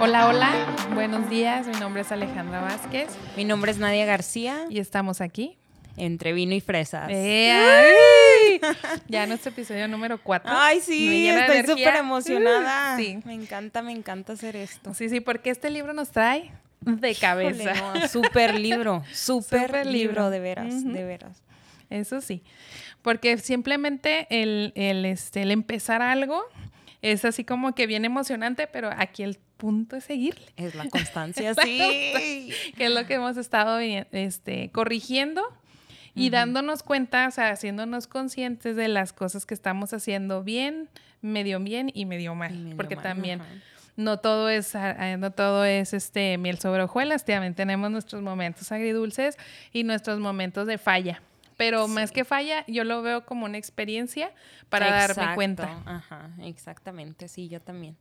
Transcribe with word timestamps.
Hola, 0.00 0.26
hola, 0.28 0.52
buenos 0.94 1.28
días. 1.30 1.66
Mi 1.66 1.74
nombre 1.74 2.02
es 2.02 2.12
Alejandra 2.12 2.60
Vázquez 2.60 3.08
Mi 3.36 3.44
nombre 3.44 3.70
es 3.70 3.78
Nadia 3.78 4.04
García, 4.04 4.66
y 4.68 4.78
estamos 4.78 5.20
aquí. 5.20 5.58
entre 5.96 6.32
vino 6.32 6.54
y 6.54 6.60
fresas. 6.60 7.08
¡Eh, 7.10 7.52
ay! 7.52 8.60
Ya 9.08 9.26
nuestro 9.26 9.50
episodio 9.50 9.86
número 9.88 10.18
4. 10.22 10.50
Ay, 10.52 10.80
sí, 10.80 11.28
estoy 11.28 11.62
súper 11.62 11.96
emocionada. 11.96 12.96
Sí. 12.96 13.20
Me 13.24 13.34
encanta, 13.34 13.82
me 13.82 13.92
encanta 13.92 14.32
hacer 14.34 14.56
esto. 14.56 14.92
Sí, 14.94 15.08
sí, 15.08 15.20
porque 15.20 15.50
este 15.50 15.70
libro 15.70 15.92
nos 15.92 16.10
trae 16.10 16.50
de 16.84 17.14
cabeza. 17.20 17.74
No, 17.74 18.08
Súper 18.08 18.58
libro, 18.60 19.02
Súper 19.12 19.86
libro. 19.86 20.30
de 20.30 20.40
veras, 20.40 20.84
de 20.84 21.04
veras. 21.04 21.42
Eso 21.90 22.20
sí. 22.20 22.42
Porque 23.02 23.38
simplemente 23.38 24.26
el, 24.30 24.72
el, 24.76 25.04
este, 25.04 25.42
el 25.42 25.50
empezar 25.50 26.02
algo 26.02 26.42
es 27.02 27.24
así 27.24 27.44
como 27.44 27.74
que 27.74 27.86
bien 27.86 28.04
emocionante, 28.04 28.66
pero 28.66 28.90
aquí 28.96 29.22
el 29.22 29.38
punto 29.58 29.96
es 29.96 30.04
seguirle. 30.04 30.46
Es 30.56 30.74
la 30.74 30.88
constancia, 30.88 31.54
sí. 31.62 32.50
que 32.76 32.86
es 32.86 32.90
lo 32.90 33.06
que 33.06 33.14
hemos 33.14 33.36
estado 33.36 33.78
este, 33.78 34.70
corrigiendo 34.70 35.42
y 36.14 36.30
dándonos 36.30 36.82
cuenta, 36.82 37.26
o 37.28 37.30
sea, 37.30 37.50
haciéndonos 37.50 38.06
conscientes 38.06 38.76
de 38.76 38.88
las 38.88 39.12
cosas 39.12 39.46
que 39.46 39.54
estamos 39.54 39.92
haciendo 39.92 40.42
bien, 40.42 40.88
medio 41.20 41.60
bien 41.60 41.90
y 41.92 42.06
medio 42.06 42.34
mal. 42.34 42.54
Y 42.54 42.58
medio 42.58 42.76
porque 42.76 42.96
mal, 42.96 43.02
también. 43.02 43.42
No 43.96 44.18
todo 44.18 44.48
es, 44.48 44.74
ah, 44.74 44.96
ah, 44.98 45.16
no 45.16 45.30
todo 45.30 45.64
es 45.64 45.92
este 45.92 46.38
miel 46.38 46.58
sobre 46.58 46.82
hojuelas, 46.82 47.24
también 47.24 47.54
tenemos 47.54 47.90
nuestros 47.90 48.22
momentos 48.22 48.72
agridulces 48.72 49.36
y 49.72 49.84
nuestros 49.84 50.18
momentos 50.18 50.66
de 50.66 50.78
falla. 50.78 51.22
Pero 51.56 51.86
más 51.86 52.10
que 52.10 52.24
falla, 52.24 52.64
yo 52.66 52.84
lo 52.84 53.02
veo 53.02 53.24
como 53.24 53.44
una 53.46 53.58
experiencia 53.58 54.32
para 54.68 54.90
darme 54.90 55.34
cuenta. 55.34 55.80
Ajá, 55.84 56.30
exactamente, 56.42 57.28
sí, 57.28 57.48
yo 57.48 57.60
también. 57.60 57.96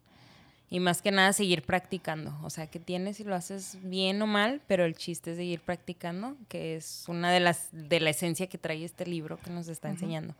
Y 0.70 0.80
más 0.80 1.04
que 1.04 1.12
nada 1.12 1.34
seguir 1.34 1.62
practicando. 1.62 2.36
O 2.42 2.50
sea, 2.50 2.66
que 2.66 2.80
tienes 2.80 3.20
y 3.20 3.24
lo 3.24 3.36
haces 3.36 3.78
bien 3.84 4.20
o 4.24 4.28
mal, 4.28 4.60
pero 4.66 4.86
el 4.86 4.96
chiste 4.96 5.32
es 5.32 5.38
seguir 5.38 5.60
practicando, 5.60 6.36
que 6.50 6.76
es 6.76 7.06
una 7.08 7.32
de 7.32 7.40
las 7.40 7.70
de 7.72 8.00
la 8.00 8.10
esencia 8.10 8.48
que 8.48 8.58
trae 8.58 8.84
este 8.84 9.06
libro 9.06 9.38
que 9.38 9.52
nos 9.52 9.68
está 9.68 9.90
enseñando. 9.90 10.34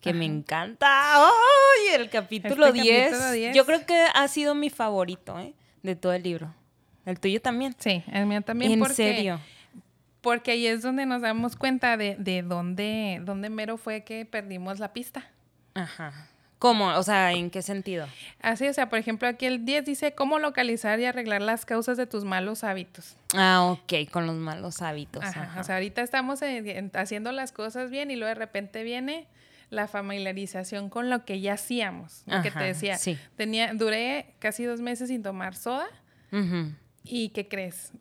Que 0.00 0.12
me 0.12 0.24
encanta. 0.24 0.86
¡Ay! 1.16 1.94
El 1.94 2.10
capítulo 2.10 2.66
Este 2.66 2.80
10. 2.82 3.04
capítulo 3.10 3.30
10. 3.32 3.56
Yo 3.56 3.66
creo 3.66 3.84
que 3.86 4.06
ha 4.14 4.28
sido 4.28 4.54
mi 4.54 4.70
favorito, 4.70 5.38
¿eh? 5.40 5.54
De 5.82 5.96
todo 5.96 6.12
el 6.12 6.22
libro. 6.22 6.54
El 7.04 7.18
tuyo 7.20 7.40
también. 7.40 7.74
Sí, 7.78 8.02
el 8.12 8.26
mío 8.26 8.40
también. 8.42 8.72
en 8.72 8.78
porque, 8.80 8.94
serio. 8.94 9.40
Porque 10.20 10.52
ahí 10.52 10.66
es 10.66 10.82
donde 10.82 11.06
nos 11.06 11.22
damos 11.22 11.56
cuenta 11.56 11.96
de, 11.96 12.16
de 12.18 12.42
dónde, 12.42 13.20
dónde 13.22 13.48
mero 13.48 13.76
fue 13.78 14.02
que 14.04 14.24
perdimos 14.24 14.78
la 14.80 14.92
pista. 14.92 15.28
Ajá. 15.74 16.28
¿Cómo? 16.58 16.86
O 16.88 17.02
sea, 17.02 17.32
¿en 17.32 17.50
qué 17.50 17.60
sentido? 17.62 18.06
Así, 18.40 18.66
o 18.66 18.72
sea, 18.72 18.88
por 18.88 18.98
ejemplo, 18.98 19.28
aquí 19.28 19.44
el 19.44 19.64
10 19.66 19.84
dice 19.84 20.14
cómo 20.14 20.38
localizar 20.38 20.98
y 20.98 21.04
arreglar 21.04 21.42
las 21.42 21.66
causas 21.66 21.96
de 21.98 22.06
tus 22.06 22.24
malos 22.24 22.64
hábitos. 22.64 23.14
Ah, 23.36 23.62
ok, 23.70 24.10
con 24.10 24.26
los 24.26 24.36
malos 24.36 24.80
hábitos. 24.82 25.22
Ajá, 25.22 25.42
ajá. 25.42 25.60
O 25.60 25.64
sea, 25.64 25.74
ahorita 25.76 26.00
estamos 26.02 26.40
en- 26.42 26.66
en- 26.68 26.90
haciendo 26.94 27.30
las 27.30 27.52
cosas 27.52 27.90
bien 27.90 28.10
y 28.10 28.16
luego 28.16 28.30
de 28.30 28.34
repente 28.36 28.82
viene 28.84 29.26
la 29.70 29.88
familiarización 29.88 30.88
con 30.90 31.10
lo 31.10 31.24
que 31.24 31.40
ya 31.40 31.54
hacíamos. 31.54 32.22
Lo 32.26 32.42
que 32.42 32.50
te 32.50 32.58
Ajá, 32.58 32.66
decía. 32.66 32.98
sí. 32.98 33.18
Tenía, 33.36 33.72
duré 33.74 34.34
casi 34.38 34.64
dos 34.64 34.80
meses 34.80 35.08
sin 35.08 35.22
tomar 35.22 35.54
soda. 35.54 35.86
Ujú. 36.32 36.72
¿Y 37.04 37.28
qué 37.30 37.48
crees? 37.48 37.92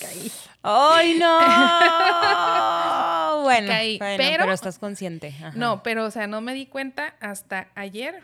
Caí. 0.00 0.30
¡Ay, 0.62 1.18
no! 1.18 1.38
bueno, 3.42 3.68
Caí, 3.68 3.98
bueno, 3.98 4.16
pero- 4.18 4.38
pero, 4.44 4.52
estás 4.52 4.78
consciente. 4.78 5.28
ajá. 5.28 5.52
No, 5.54 5.82
pero, 5.82 6.04
o 6.04 6.10
sea, 6.10 6.26
no 6.26 6.40
me 6.40 6.54
di 6.54 6.66
cuenta 6.66 7.14
hasta 7.20 7.68
ayer 7.74 8.22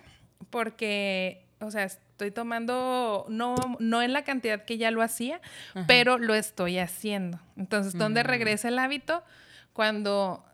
porque, 0.50 1.46
o 1.60 1.70
sea, 1.70 1.84
estoy 1.84 2.30
tomando, 2.30 3.26
no, 3.28 3.54
no 3.78 4.02
en 4.02 4.12
la 4.12 4.24
cantidad 4.24 4.64
que 4.64 4.78
ya 4.78 4.90
lo 4.90 5.02
hacía, 5.02 5.40
pero 5.86 6.18
lo 6.18 6.34
estoy 6.34 6.78
haciendo. 6.78 7.40
Entonces, 7.56 7.96
¿dónde 7.96 8.24
Mm. 8.24 8.26
regresa 8.26 8.68
el 8.68 8.78
hábito? 8.78 9.22
Cuando, 9.72 10.44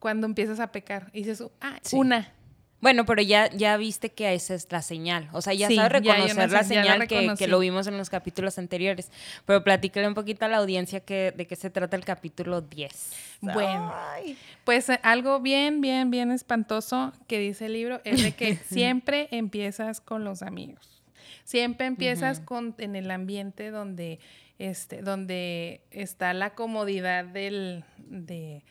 cuando 0.00 0.26
empiezas 0.26 0.58
a 0.58 0.72
pecar. 0.72 1.10
Y 1.12 1.22
dices, 1.22 1.44
ah, 1.60 1.78
Sí. 1.82 1.96
una. 1.96 2.32
Bueno, 2.80 3.04
pero 3.04 3.20
ya, 3.20 3.50
ya 3.50 3.76
viste 3.76 4.10
que 4.10 4.32
esa 4.32 4.54
es 4.54 4.72
la 4.72 4.80
señal. 4.80 5.28
O 5.32 5.42
sea, 5.42 5.52
ya 5.52 5.68
Sí, 5.68 5.76
sabes 5.76 6.00
ya 6.02 6.14
reconocer 6.14 6.50
la 6.50 6.64
señal 6.64 7.06
que, 7.06 7.46
lo 7.46 7.58
vimos 7.58 7.86
en 7.86 7.98
los 7.98 8.08
capítulos 8.08 8.58
anteriores. 8.58 9.10
Pero 9.44 9.62
platícale 9.62 10.08
un 10.08 10.14
poquito 10.14 10.46
a 10.46 10.48
la 10.48 10.56
audiencia 10.56 11.00
que, 11.00 11.34
de 11.36 11.46
qué 11.46 11.56
se 11.56 11.68
trata 11.68 11.96
el 11.98 12.06
capítulo 12.06 12.62
10. 12.62 13.12
Bueno. 13.42 13.92
Ay. 13.94 14.38
Pues 14.64 14.88
eh, 14.88 14.98
algo 15.02 15.40
bien, 15.40 15.82
bien, 15.82 16.10
bien 16.10 16.30
espantoso 16.30 17.12
que 17.26 17.38
dice 17.38 17.66
el 17.66 17.74
libro 17.74 18.00
es 18.04 18.22
de 18.22 18.32
que 18.32 18.56
siempre 18.70 19.28
empiezas 19.30 20.00
con 20.00 20.24
los 20.24 20.40
amigos. 20.40 21.02
Siempre 21.44 21.86
empiezas 21.86 22.40
con 22.40 22.74
en 22.78 22.96
el 22.96 23.10
ambiente 23.10 23.70
donde 23.70 24.20
este 24.58 25.02
donde 25.02 25.82
está 25.90 26.32
la 26.32 26.54
comodidad 26.54 27.24
del 27.24 27.84
de, 27.98 28.62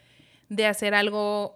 de 0.49 0.65
hacer 0.65 0.93
algo 0.93 1.55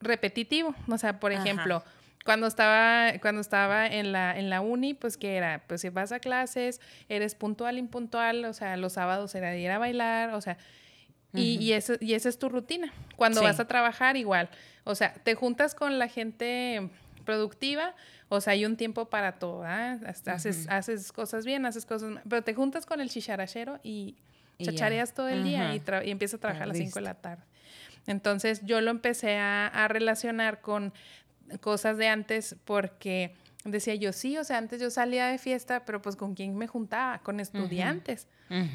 repetitivo, 0.00 0.74
o 0.88 0.98
sea, 0.98 1.20
por 1.20 1.32
Ajá. 1.32 1.42
ejemplo, 1.42 1.82
cuando 2.24 2.46
estaba 2.46 3.12
cuando 3.20 3.40
estaba 3.40 3.86
en 3.86 4.12
la 4.12 4.38
en 4.38 4.48
la 4.50 4.60
uni, 4.60 4.94
pues 4.94 5.16
que 5.16 5.36
era, 5.36 5.62
pues 5.66 5.82
si 5.82 5.88
vas 5.90 6.10
a 6.12 6.20
clases, 6.20 6.80
eres 7.08 7.34
puntual, 7.34 7.78
impuntual, 7.78 8.44
o 8.46 8.52
sea, 8.52 8.76
los 8.76 8.94
sábados 8.94 9.34
era 9.34 9.54
ir 9.56 9.70
a 9.70 9.78
bailar, 9.78 10.30
o 10.34 10.40
sea, 10.40 10.56
y, 11.36 11.58
y, 11.60 11.72
eso, 11.72 11.94
y 12.00 12.14
esa 12.14 12.28
es 12.28 12.38
tu 12.38 12.48
rutina. 12.48 12.92
Cuando 13.16 13.40
Sí. 13.40 13.46
vas 13.46 13.58
a 13.58 13.66
trabajar, 13.66 14.16
igual. 14.16 14.48
O 14.84 14.94
sea, 14.94 15.14
te 15.14 15.34
juntas 15.34 15.74
con 15.74 15.98
la 15.98 16.06
gente 16.06 16.88
productiva, 17.24 17.92
o 18.28 18.40
sea, 18.40 18.52
hay 18.52 18.64
un 18.64 18.76
tiempo 18.76 19.06
para 19.06 19.32
todo, 19.40 19.64
¿ah? 19.64 19.98
Haces, 20.26 20.68
haces 20.68 21.10
cosas 21.10 21.44
bien, 21.44 21.66
haces 21.66 21.86
cosas 21.86 22.10
mal, 22.10 22.22
pero 22.28 22.42
te 22.42 22.54
juntas 22.54 22.86
con 22.86 23.00
el 23.00 23.10
chicharachero 23.10 23.80
y 23.82 24.14
chachareas 24.62 25.12
todo 25.12 25.28
el 25.28 25.42
día 25.42 25.74
y, 25.74 25.82
y 26.06 26.10
empiezas 26.12 26.38
a 26.38 26.40
trabajar 26.40 26.62
a 26.64 26.66
las 26.66 26.76
5 26.78 26.94
de 26.94 27.00
la 27.00 27.14
tarde. 27.14 27.42
Entonces, 28.06 28.60
yo 28.64 28.80
lo 28.80 28.90
empecé 28.90 29.36
a, 29.36 29.66
a 29.66 29.88
relacionar 29.88 30.60
con 30.60 30.92
cosas 31.60 31.96
de 31.98 32.08
antes 32.08 32.56
porque 32.64 33.34
decía 33.64 33.94
yo, 33.94 34.12
sí, 34.12 34.36
o 34.36 34.44
sea, 34.44 34.58
antes 34.58 34.80
yo 34.80 34.90
salía 34.90 35.26
de 35.26 35.38
fiesta, 35.38 35.84
pero 35.84 36.02
pues 36.02 36.16
con 36.16 36.34
quién 36.34 36.56
me 36.56 36.66
juntaba, 36.66 37.18
con 37.20 37.40
estudiantes. 37.40 38.28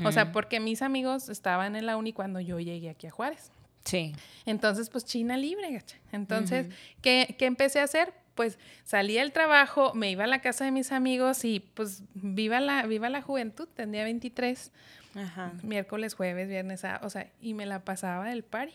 O 0.03 0.11
sea, 0.11 0.31
porque 0.31 0.59
mis 0.59 0.81
amigos 0.81 1.29
estaban 1.29 1.75
en 1.75 1.85
la 1.85 1.95
uni 1.95 2.11
cuando 2.11 2.39
yo 2.39 2.59
llegué 2.59 2.89
aquí 2.89 3.07
a 3.07 3.11
Juárez. 3.11 3.51
Sí. 3.85 4.13
Entonces, 4.45 4.89
pues 4.89 5.05
China 5.05 5.37
libre, 5.37 5.71
gacha. 5.71 5.97
Entonces, 6.11 6.67
¿qué, 7.01 7.35
qué 7.37 7.45
empecé 7.45 7.79
a 7.79 7.83
hacer? 7.83 8.13
Pues 8.35 8.57
salía 8.83 9.21
del 9.21 9.31
trabajo, 9.31 9.93
me 9.93 10.09
iba 10.09 10.23
a 10.25 10.27
la 10.27 10.41
casa 10.41 10.65
de 10.65 10.71
mis 10.71 10.91
amigos 10.91 11.45
y 11.45 11.59
pues 11.59 12.03
viva 12.13 12.59
la, 12.59 12.85
viva 12.87 13.09
la 13.09 13.21
juventud, 13.21 13.67
tenía 13.73 14.03
23, 14.03 14.71
Ajá. 15.15 15.53
miércoles, 15.63 16.13
jueves, 16.13 16.49
viernes, 16.49 16.81
sábado, 16.81 17.05
o 17.05 17.09
sea, 17.09 17.29
y 17.41 17.53
me 17.53 17.65
la 17.65 17.85
pasaba 17.85 18.27
del 18.29 18.43
party. 18.43 18.73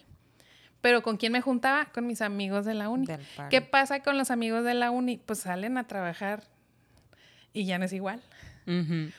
Pero 0.84 1.02
¿con 1.02 1.16
quién 1.16 1.32
me 1.32 1.40
juntaba? 1.40 1.86
Con 1.86 2.06
mis 2.06 2.20
amigos 2.20 2.66
de 2.66 2.74
la 2.74 2.90
uni. 2.90 3.06
¿Qué 3.48 3.62
pasa 3.62 4.02
con 4.02 4.18
los 4.18 4.30
amigos 4.30 4.64
de 4.64 4.74
la 4.74 4.90
uni? 4.90 5.16
Pues 5.16 5.38
salen 5.38 5.78
a 5.78 5.86
trabajar 5.86 6.42
y 7.54 7.64
ya 7.64 7.78
no 7.78 7.86
es 7.86 7.94
igual. 7.94 8.20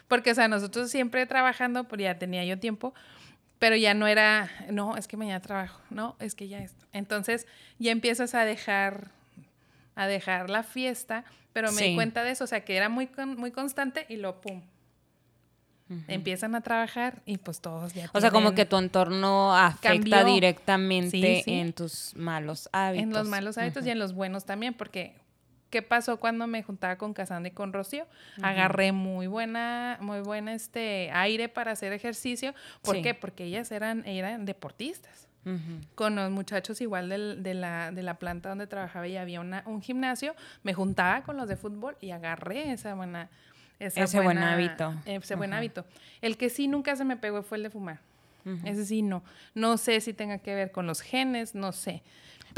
Porque, 0.08 0.30
o 0.30 0.36
sea, 0.36 0.48
nosotros 0.48 0.92
siempre 0.92 1.26
trabajando, 1.26 1.86
pues 1.86 2.04
ya 2.04 2.20
tenía 2.20 2.46
yo 2.46 2.60
tiempo, 2.60 2.94
pero 3.58 3.76
ya 3.76 3.96
no 3.96 4.06
era, 4.06 4.48
no, 4.70 4.96
es 4.96 5.08
que 5.08 5.18
mañana 5.18 5.40
trabajo, 5.42 5.82
no, 5.90 6.16
es 6.20 6.36
que 6.36 6.48
ya 6.48 6.60
esto. 6.60 6.86
Entonces, 6.94 7.48
ya 7.80 7.92
empiezas 7.92 8.36
a 8.36 8.46
dejar, 8.46 9.10
a 9.96 10.06
dejar 10.06 10.52
la 10.52 10.62
fiesta, 10.62 11.26
pero 11.52 11.72
me 11.72 11.82
di 11.90 11.96
cuenta 11.96 12.24
de 12.24 12.30
eso, 12.30 12.44
o 12.44 12.48
sea, 12.48 12.64
que 12.64 12.78
era 12.78 12.90
muy, 12.90 13.08
con- 13.08 13.38
muy 13.38 13.50
constante 13.50 14.06
y 14.08 14.18
lo 14.18 14.40
pum. 14.40 14.62
Empiezan 16.08 16.56
a 16.56 16.62
trabajar 16.62 17.22
y 17.28 17.38
pues 17.38 17.62
todos 17.62 17.94
ya 17.94 18.10
O 18.14 18.20
sea, 18.20 18.32
como 18.32 18.56
que 18.56 18.66
tu 18.66 18.76
entorno 18.78 19.56
afecta 19.56 19.90
Cambió. 20.18 20.26
directamente 20.26 21.12
Sí, 21.12 21.42
sí. 21.46 21.54
en 21.54 21.74
tus 21.74 22.16
malos 22.16 22.70
hábitos. 22.72 23.04
En 23.04 23.14
los 23.14 23.28
malos 23.28 23.58
hábitos 23.60 23.86
y 23.86 23.92
en 23.92 24.00
los 24.00 24.14
buenos 24.14 24.46
también, 24.46 24.74
porque 24.74 25.14
¿qué 25.70 25.84
pasó 25.84 26.18
cuando 26.20 26.48
me 26.48 26.64
juntaba 26.64 26.98
con 26.98 27.14
Casandra 27.14 27.50
y 27.50 27.52
con 27.54 27.72
Rocío? 27.72 28.08
Agarré 28.42 28.94
muy 28.94 29.28
buena, 29.28 29.98
muy 30.02 30.22
buena 30.22 30.54
este 30.54 31.12
aire 31.14 31.50
para 31.50 31.74
hacer 31.74 31.94
ejercicio. 31.94 32.56
¿Por 32.82 32.96
Sí. 32.96 33.02
qué? 33.04 33.14
Porque 33.14 33.44
ellas 33.44 33.72
eran, 33.72 34.04
eran 34.08 34.46
deportistas. 34.46 35.28
Con 35.94 36.16
los 36.16 36.32
muchachos 36.32 36.82
igual 36.82 37.08
del- 37.10 37.44
de, 37.44 37.54
la, 37.54 37.92
de 37.92 38.02
la 38.02 38.16
planta 38.16 38.50
donde 38.50 38.66
trabajaba 38.66 39.08
y 39.08 39.16
había 39.18 39.40
una- 39.42 39.62
un 39.68 39.80
gimnasio, 39.84 40.34
me 40.64 40.74
juntaba 40.74 41.22
con 41.22 41.38
los 41.38 41.48
de 41.48 41.56
fútbol 41.56 41.96
y 42.02 42.10
agarré 42.10 42.72
esa 42.72 42.96
buena... 42.96 43.30
Ese 43.80 44.22
buen 44.22 44.38
hábito. 44.38 44.94
Ese 45.06 45.36
buen 45.36 45.54
hábito. 45.54 45.86
El 46.22 46.38
que 46.38 46.50
sí 46.50 46.68
nunca 46.68 46.96
se 46.96 47.06
me 47.06 47.18
pegó 47.18 47.44
fue 47.44 47.58
el 47.58 47.64
de 47.64 47.70
fumar. 47.70 48.00
Ese 48.64 48.86
sí 48.86 49.02
no. 49.02 49.24
No 49.56 49.78
sé 49.78 50.00
si 50.02 50.14
tenga 50.14 50.38
que 50.38 50.54
ver 50.54 50.72
con 50.72 50.86
los 50.86 51.02
genes, 51.02 51.56
no 51.56 51.72
sé. 51.72 52.04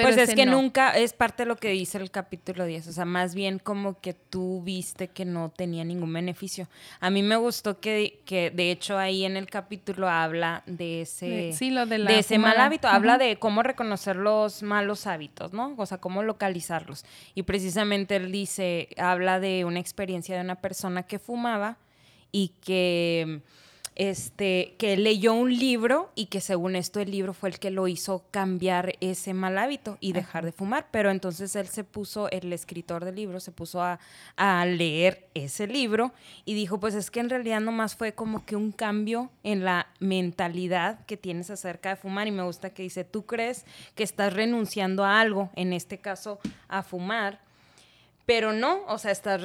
Pues 0.04 0.18
es 0.18 0.36
que 0.36 0.46
nunca 0.46 0.92
es 0.98 1.14
parte 1.14 1.44
de 1.44 1.48
lo 1.48 1.56
que 1.56 1.70
dice 1.70 1.98
el 1.98 2.12
capítulo 2.12 2.66
10, 2.66 2.88
o 2.88 2.92
sea, 2.92 3.06
más 3.06 3.34
bien 3.36 3.60
como 3.60 4.00
que 4.00 4.14
tú 4.14 4.62
viste 4.64 5.08
que 5.08 5.26
no 5.26 5.50
tenía 5.50 5.84
ningún 5.84 6.14
beneficio. 6.14 6.68
A 7.00 7.10
mí 7.10 7.24
me 7.24 7.36
gustó 7.36 7.80
que, 7.80 8.20
que 8.26 8.52
de 8.52 8.72
hecho 8.72 8.98
ahí 8.98 9.26
en 9.26 9.38
el 9.38 9.48
capítulo 9.48 10.08
habla 10.08 10.64
de 10.66 11.02
ese, 11.02 11.54
sí, 11.54 11.72
lo 11.72 11.86
de, 11.86 12.00
de 12.00 12.20
ese 12.20 12.38
mal 12.38 12.60
hábito, 12.60 12.88
habla 12.88 13.18
de 13.18 13.38
cómo 13.38 13.64
reconocer 13.64 14.16
los 14.16 14.64
malos 14.64 15.08
hábitos, 15.08 15.54
¿no? 15.54 15.74
O 15.78 15.86
sea, 15.86 15.98
cómo 16.00 16.24
localizarlos. 16.24 17.06
Y 17.36 17.44
precisamente 17.44 18.16
él 18.16 18.32
dice, 18.32 18.90
habla 18.98 19.40
de 19.40 19.66
una 19.66 19.80
experiencia 19.80 20.36
de 20.36 20.42
una 20.42 20.56
persona 20.56 21.04
que 21.04 21.20
fumaba 21.20 21.78
y 22.32 22.50
que 22.62 23.42
este, 23.98 24.76
que 24.78 24.96
leyó 24.96 25.34
un 25.34 25.58
libro 25.58 26.12
y 26.14 26.28
que 26.28 26.40
según 26.40 26.76
esto 26.76 27.00
el 27.00 27.10
libro 27.10 27.34
fue 27.34 27.50
el 27.50 27.58
que 27.58 27.72
lo 27.72 27.88
hizo 27.88 28.24
cambiar 28.30 28.94
ese 29.02 29.34
mal 29.34 29.58
hábito 29.58 29.98
y 30.00 30.14
dejar 30.14 30.46
de 30.46 30.52
fumar. 30.52 30.88
Pero 30.92 31.10
entonces 31.10 31.56
él 31.56 31.68
se 31.68 31.84
puso, 31.84 32.30
el 32.30 32.54
escritor 32.54 33.04
del 33.04 33.16
libro 33.16 33.40
se 33.40 33.52
puso 33.52 33.82
a, 33.82 34.00
a, 34.36 34.64
leer 34.68 35.28
ese 35.34 35.66
libro 35.66 36.14
y 36.46 36.54
dijo, 36.54 36.80
pues 36.80 36.94
es 36.94 37.10
que 37.10 37.22
en 37.22 37.32
realidad 37.32 37.60
nomás 37.60 37.96
fue 37.96 38.14
como 38.14 38.46
que 38.46 38.56
un 38.56 38.72
cambio 38.72 39.32
en 39.42 39.66
la 39.66 39.88
mentalidad 40.00 41.04
que 41.08 41.18
tienes 41.18 41.50
acerca 41.50 41.90
de 41.90 41.96
fumar. 41.96 42.28
Y 42.28 42.32
me 42.32 42.44
gusta 42.44 42.70
que 42.70 42.84
dice, 42.84 43.04
tú 43.04 43.26
crees 43.26 43.66
que 43.96 44.04
estás 44.04 44.32
renunciando 44.32 45.06
a 45.06 45.20
algo, 45.20 45.50
en 45.56 45.74
este 45.74 45.98
caso 45.98 46.40
a 46.68 46.84
fumar, 46.84 47.42
pero 48.28 48.54
no, 48.54 48.86
o 48.88 49.00
sea, 49.00 49.12
estás 49.12 49.42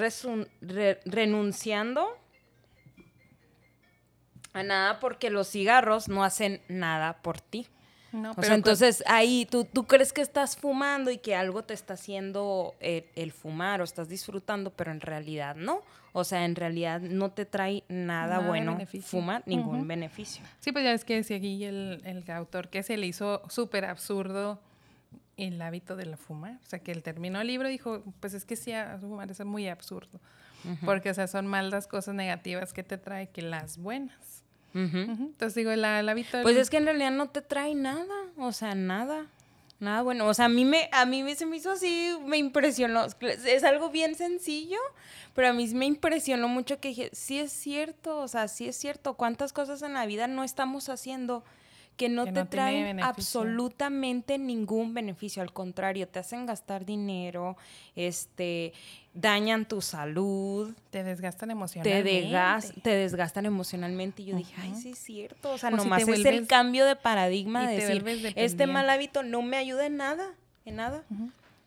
renunciando 1.06 2.18
a 4.52 4.62
nada 4.62 5.00
porque 5.00 5.30
los 5.30 5.48
cigarros 5.48 6.08
no 6.08 6.24
hacen 6.24 6.60
nada 6.68 7.22
por 7.22 7.40
ti. 7.40 7.66
No, 8.12 8.32
o 8.36 8.42
sea, 8.42 8.54
entonces 8.54 9.02
ahí 9.06 9.46
tú, 9.50 9.64
tú 9.64 9.86
crees 9.86 10.12
que 10.12 10.20
estás 10.20 10.56
fumando 10.56 11.10
y 11.10 11.16
que 11.16 11.34
algo 11.34 11.62
te 11.64 11.72
está 11.72 11.94
haciendo 11.94 12.74
el, 12.80 13.32
fumar 13.32 13.80
o 13.80 13.84
estás 13.84 14.08
disfrutando, 14.08 14.70
pero 14.70 14.90
en 14.90 15.00
realidad 15.00 15.56
no. 15.56 15.80
O 16.12 16.24
sea, 16.24 16.44
en 16.44 16.54
realidad 16.54 17.00
no 17.00 17.30
te 17.30 17.46
trae 17.46 17.84
nada, 17.88 18.40
bueno 18.40 18.78
fumar, 19.00 19.42
ningún 19.46 19.88
beneficio. 19.88 20.44
Sí, 20.60 20.72
pues 20.72 20.84
ya 20.84 20.92
es 20.92 21.06
que 21.06 21.14
decía 21.14 21.38
aquí 21.38 21.64
el, 21.64 22.02
el 22.04 22.30
autor 22.30 22.68
que 22.68 22.82
se 22.82 22.98
le 22.98 23.06
hizo 23.06 23.42
súper 23.48 23.86
absurdo 23.86 24.60
el 25.36 25.60
hábito 25.62 25.96
de 25.96 26.06
la 26.06 26.16
fumar. 26.16 26.58
O 26.62 26.66
sea, 26.66 26.78
que 26.78 26.92
él 26.92 27.02
terminó 27.02 27.40
el 27.40 27.46
libro 27.46 27.68
y 27.68 27.72
dijo, 27.72 28.02
pues 28.20 28.34
es 28.34 28.44
que 28.44 28.56
sí, 28.56 28.72
fumar 29.00 29.30
es 29.30 29.44
muy 29.44 29.68
absurdo. 29.68 30.20
Porque, 30.84 31.10
o 31.10 31.14
sea, 31.14 31.26
son 31.26 31.48
más 31.48 31.64
las 31.64 31.88
cosas 31.88 32.14
negativas 32.14 32.72
que 32.72 32.84
te 32.84 32.96
trae 32.96 33.28
que 33.30 33.42
las 33.42 33.78
buenas. 33.78 34.41
Entonces 34.74 35.54
digo, 35.54 35.70
el, 35.70 35.84
hábito... 35.84 36.42
Pues 36.42 36.56
es 36.56 36.70
que 36.70 36.78
en 36.78 36.86
realidad 36.86 37.10
no 37.10 37.28
te 37.28 37.42
trae 37.42 37.74
nada, 37.74 38.14
o 38.36 38.52
sea, 38.52 38.74
nada. 38.74 39.26
Nada 39.80 40.02
bueno, 40.02 40.28
o 40.28 40.34
sea, 40.34 40.44
a 40.44 40.48
mí 40.48 40.64
me 40.64 40.88
a 40.92 41.04
mí 41.06 41.34
se 41.34 41.44
me 41.44 41.56
hizo 41.56 41.72
así, 41.72 42.16
me 42.24 42.36
impresionó. 42.36 43.04
Es 43.44 43.64
algo 43.64 43.90
bien 43.90 44.14
sencillo, 44.14 44.78
pero 45.34 45.48
a 45.48 45.52
mí 45.52 45.66
me 45.74 45.86
impresionó 45.86 46.46
mucho 46.46 46.78
que 46.78 46.88
dije, 46.88 47.10
sí 47.12 47.40
es 47.40 47.50
cierto, 47.50 48.18
o 48.18 48.28
sea, 48.28 48.46
sí 48.46 48.68
es 48.68 48.76
cierto, 48.76 49.14
cuántas 49.14 49.52
cosas 49.52 49.82
en 49.82 49.94
la 49.94 50.06
vida 50.06 50.28
no 50.28 50.44
estamos 50.44 50.88
haciendo 50.88 51.42
que 51.96 52.08
no 52.08 52.24
te 52.24 52.44
traen 52.44 53.00
absolutamente 53.00 54.38
ningún 54.38 54.94
beneficio, 54.94 55.42
al 55.42 55.52
contrario, 55.52 56.08
te 56.08 56.18
hacen 56.18 56.46
gastar 56.46 56.84
dinero, 56.84 57.56
este, 57.94 58.72
dañan 59.14 59.66
tu 59.66 59.80
salud. 59.80 60.74
Te 60.90 61.04
desgastan 61.04 61.50
emocionalmente. 61.50 62.72
Te, 62.74 62.80
te 62.80 62.90
desgastan 62.90 63.46
emocionalmente. 63.46 64.22
Y 64.22 64.26
yo 64.26 64.36
dije, 64.36 64.54
ay, 64.58 64.74
sí 64.74 64.90
es 64.90 64.98
cierto. 64.98 65.52
O 65.52 65.58
sea, 65.58 65.70
nomás 65.70 66.06
es 66.08 66.24
el 66.24 66.46
cambio 66.46 66.86
de 66.86 66.96
paradigma 66.96 67.68
de 67.68 67.76
decir, 67.76 68.32
este 68.36 68.66
mal 68.66 68.88
hábito 68.88 69.22
no 69.22 69.42
me 69.42 69.56
ayuda 69.56 69.86
en 69.86 69.96
nada, 69.96 70.34
en 70.64 70.76
nada. 70.76 71.04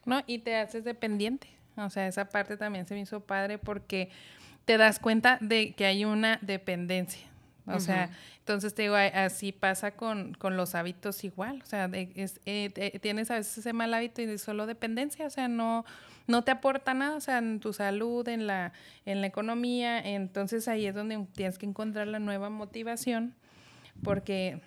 No, 0.06 0.22
y 0.28 0.40
te 0.40 0.56
haces 0.56 0.84
dependiente. 0.84 1.48
O 1.78 1.90
sea, 1.90 2.08
esa 2.08 2.26
parte 2.26 2.58
también 2.58 2.86
se 2.86 2.94
me 2.94 3.02
hizo 3.02 3.20
padre 3.20 3.58
porque 3.58 4.10
te 4.66 4.78
das 4.78 5.00
cuenta 5.00 5.38
de 5.42 5.74
que 5.74 5.86
hay 5.86 6.06
una 6.06 6.40
dependencia. 6.42 7.28
O 7.68 7.80
sea, 7.80 8.12
entonces 8.40 8.76
te 8.76 8.84
digo, 8.84 8.96
así 8.96 9.52
pasa 9.52 9.92
con, 9.92 10.38
los 10.42 10.76
hábitos 10.76 11.24
igual. 11.24 11.62
O 11.64 11.66
sea, 11.66 11.90
eh, 11.94 13.00
tienes 13.02 13.32
a 13.32 13.36
veces 13.36 13.58
ese 13.58 13.74
mal 13.74 13.94
hábito 13.94 14.22
y 14.22 14.26
de 14.26 14.38
solo 14.38 14.66
dependencia. 14.68 15.26
O 15.26 15.30
sea, 15.30 15.48
no, 15.48 15.86
no 16.28 16.44
te 16.44 16.52
aporta 16.52 16.94
nada, 16.94 17.16
o 17.16 17.22
sea, 17.22 17.40
en 17.40 17.60
tu 17.60 17.74
salud, 17.74 18.28
en 18.28 18.48
la, 18.48 18.74
en 19.06 19.22
la 19.22 19.28
economía. 19.28 20.00
Entonces 20.00 20.68
ahí 20.68 20.86
es 20.86 20.96
donde 20.96 21.26
tienes 21.34 21.58
que 21.58 21.66
encontrar 21.66 22.08
la 22.08 22.20
nueva 22.20 22.50
motivación, 22.50 23.34
porque 24.04 24.62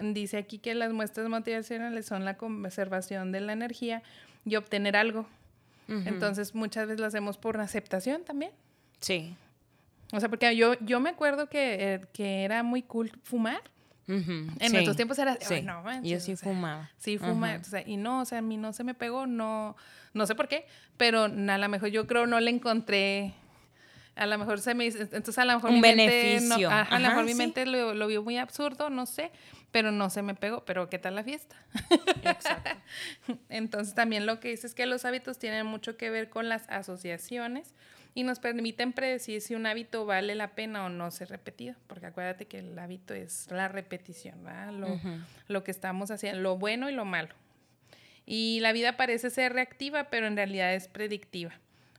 dice 0.00 0.36
aquí 0.36 0.58
que 0.58 0.74
las 0.74 0.92
muestras 0.92 1.28
motivacionales 1.28 2.06
son 2.06 2.24
la 2.24 2.36
conservación 2.36 3.32
de 3.32 3.40
la 3.40 3.52
energía 3.52 4.02
y 4.44 4.56
obtener 4.56 4.96
algo. 4.96 5.26
Entonces 5.88 6.54
muchas 6.54 6.86
veces 6.86 7.00
lo 7.00 7.06
hacemos 7.06 7.38
por 7.38 7.58
aceptación 7.58 8.22
también. 8.22 8.52
Sí. 9.00 9.34
O 10.12 10.20
sea, 10.20 10.28
porque 10.28 10.56
yo, 10.56 10.74
yo 10.80 11.00
me 11.00 11.10
acuerdo 11.10 11.48
que, 11.48 11.94
eh, 11.94 12.00
que 12.12 12.44
era 12.44 12.62
muy 12.62 12.82
cool 12.82 13.10
fumar. 13.22 13.62
En 14.06 14.72
nuestros 14.72 14.96
tiempos 14.96 15.18
era, 15.18 15.36
sí. 15.38 15.60
no 15.60 15.84
Yo 16.02 16.18
sí 16.18 16.34
fumaba. 16.34 16.90
Sí, 16.96 17.18
fumaba. 17.18 17.60
y 17.84 17.98
no, 17.98 18.22
o 18.22 18.24
sea, 18.24 18.38
a 18.38 18.42
mí 18.42 18.56
no 18.56 18.72
se 18.72 18.82
me 18.82 18.94
pegó, 18.94 19.26
no, 19.26 19.76
no 20.14 20.26
sé 20.26 20.34
por 20.34 20.48
qué, 20.48 20.66
pero 20.96 21.24
a 21.24 21.28
lo 21.28 21.68
mejor 21.68 21.90
yo 21.90 22.06
creo 22.06 22.26
no 22.26 22.40
le 22.40 22.50
encontré, 22.50 23.34
a 24.16 24.26
lo 24.26 24.38
mejor 24.38 24.60
se 24.60 24.74
me 24.74 24.86
entonces 24.86 25.38
a 25.38 25.44
lo 25.44 25.54
mejor 25.54 25.70
un 25.70 25.76
mi 25.76 25.82
beneficio. 25.82 26.70
Mente 26.70 26.94
a 26.94 26.98
lo 26.98 27.08
mejor 27.08 27.24
mi 27.24 27.34
mente 27.34 27.66
lo, 27.66 27.92
lo, 27.92 28.06
vio 28.06 28.22
muy 28.22 28.38
absurdo, 28.38 28.88
no 28.88 29.04
sé, 29.04 29.30
pero 29.72 29.92
no 29.92 30.08
se 30.08 30.22
me 30.22 30.34
pegó, 30.34 30.64
pero 30.64 30.88
¿qué 30.88 30.98
tal 30.98 31.14
la 31.14 31.22
fiesta? 31.22 31.56
Exacto. 32.24 32.70
entonces 33.50 33.94
también 33.94 34.24
lo 34.24 34.40
que 34.40 34.48
dice 34.48 34.66
es 34.66 34.74
que 34.74 34.86
los 34.86 35.04
hábitos 35.04 35.38
tienen 35.38 35.66
mucho 35.66 35.98
que 35.98 36.08
ver 36.08 36.30
con 36.30 36.48
las 36.48 36.68
asociaciones 36.70 37.74
y 38.18 38.24
nos 38.24 38.40
permiten 38.40 38.92
predecir 38.92 39.40
si 39.40 39.54
un 39.54 39.64
hábito 39.64 40.04
vale 40.04 40.34
la 40.34 40.56
pena 40.56 40.84
o 40.84 40.88
no 40.88 41.08
ser 41.12 41.28
repetido, 41.28 41.76
porque 41.86 42.06
acuérdate 42.06 42.46
que 42.46 42.58
el 42.58 42.76
hábito 42.76 43.14
es 43.14 43.48
la 43.48 43.68
repetición, 43.68 44.42
¿verdad? 44.42 44.72
Lo, 44.72 45.00
lo 45.46 45.62
que 45.62 45.70
estamos 45.70 46.10
haciendo, 46.10 46.40
lo 46.40 46.58
bueno 46.58 46.90
y 46.90 46.92
lo 46.92 47.04
malo. 47.04 47.32
Y 48.26 48.58
la 48.58 48.72
vida 48.72 48.96
parece 48.96 49.30
ser 49.30 49.52
reactiva, 49.52 50.10
pero 50.10 50.26
en 50.26 50.34
realidad 50.34 50.74
es 50.74 50.88
predictiva, 50.88 51.52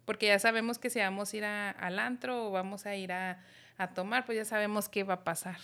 porque 0.03 0.25
ya 0.27 0.39
sabemos 0.39 0.77
que 0.77 0.89
si 0.89 0.99
vamos 0.99 1.33
a 1.33 1.37
ir 1.37 1.45
a, 1.45 1.69
al 1.69 1.97
antro 1.99 2.49
o 2.49 2.51
vamos 2.51 2.85
a 2.85 2.97
ir 2.97 3.13
a, 3.13 3.39
a 3.77 3.93
tomar, 3.93 4.25
pues 4.25 4.35
ya 4.37 4.43
sabemos 4.43 4.89
qué 4.89 5.05
va 5.05 5.13
a 5.13 5.23
pasar. 5.23 5.55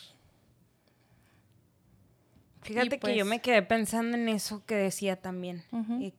Fíjate 2.61 2.97
que 2.97 3.13
yo 3.13 3.25
me 3.25 3.39
pues 3.39 3.41
quedé 3.41 3.61
pensando 3.61 4.15
en 4.15 4.29
eso 4.29 4.65
que 4.65 4.75
decía 4.75 5.17
también, 5.17 5.65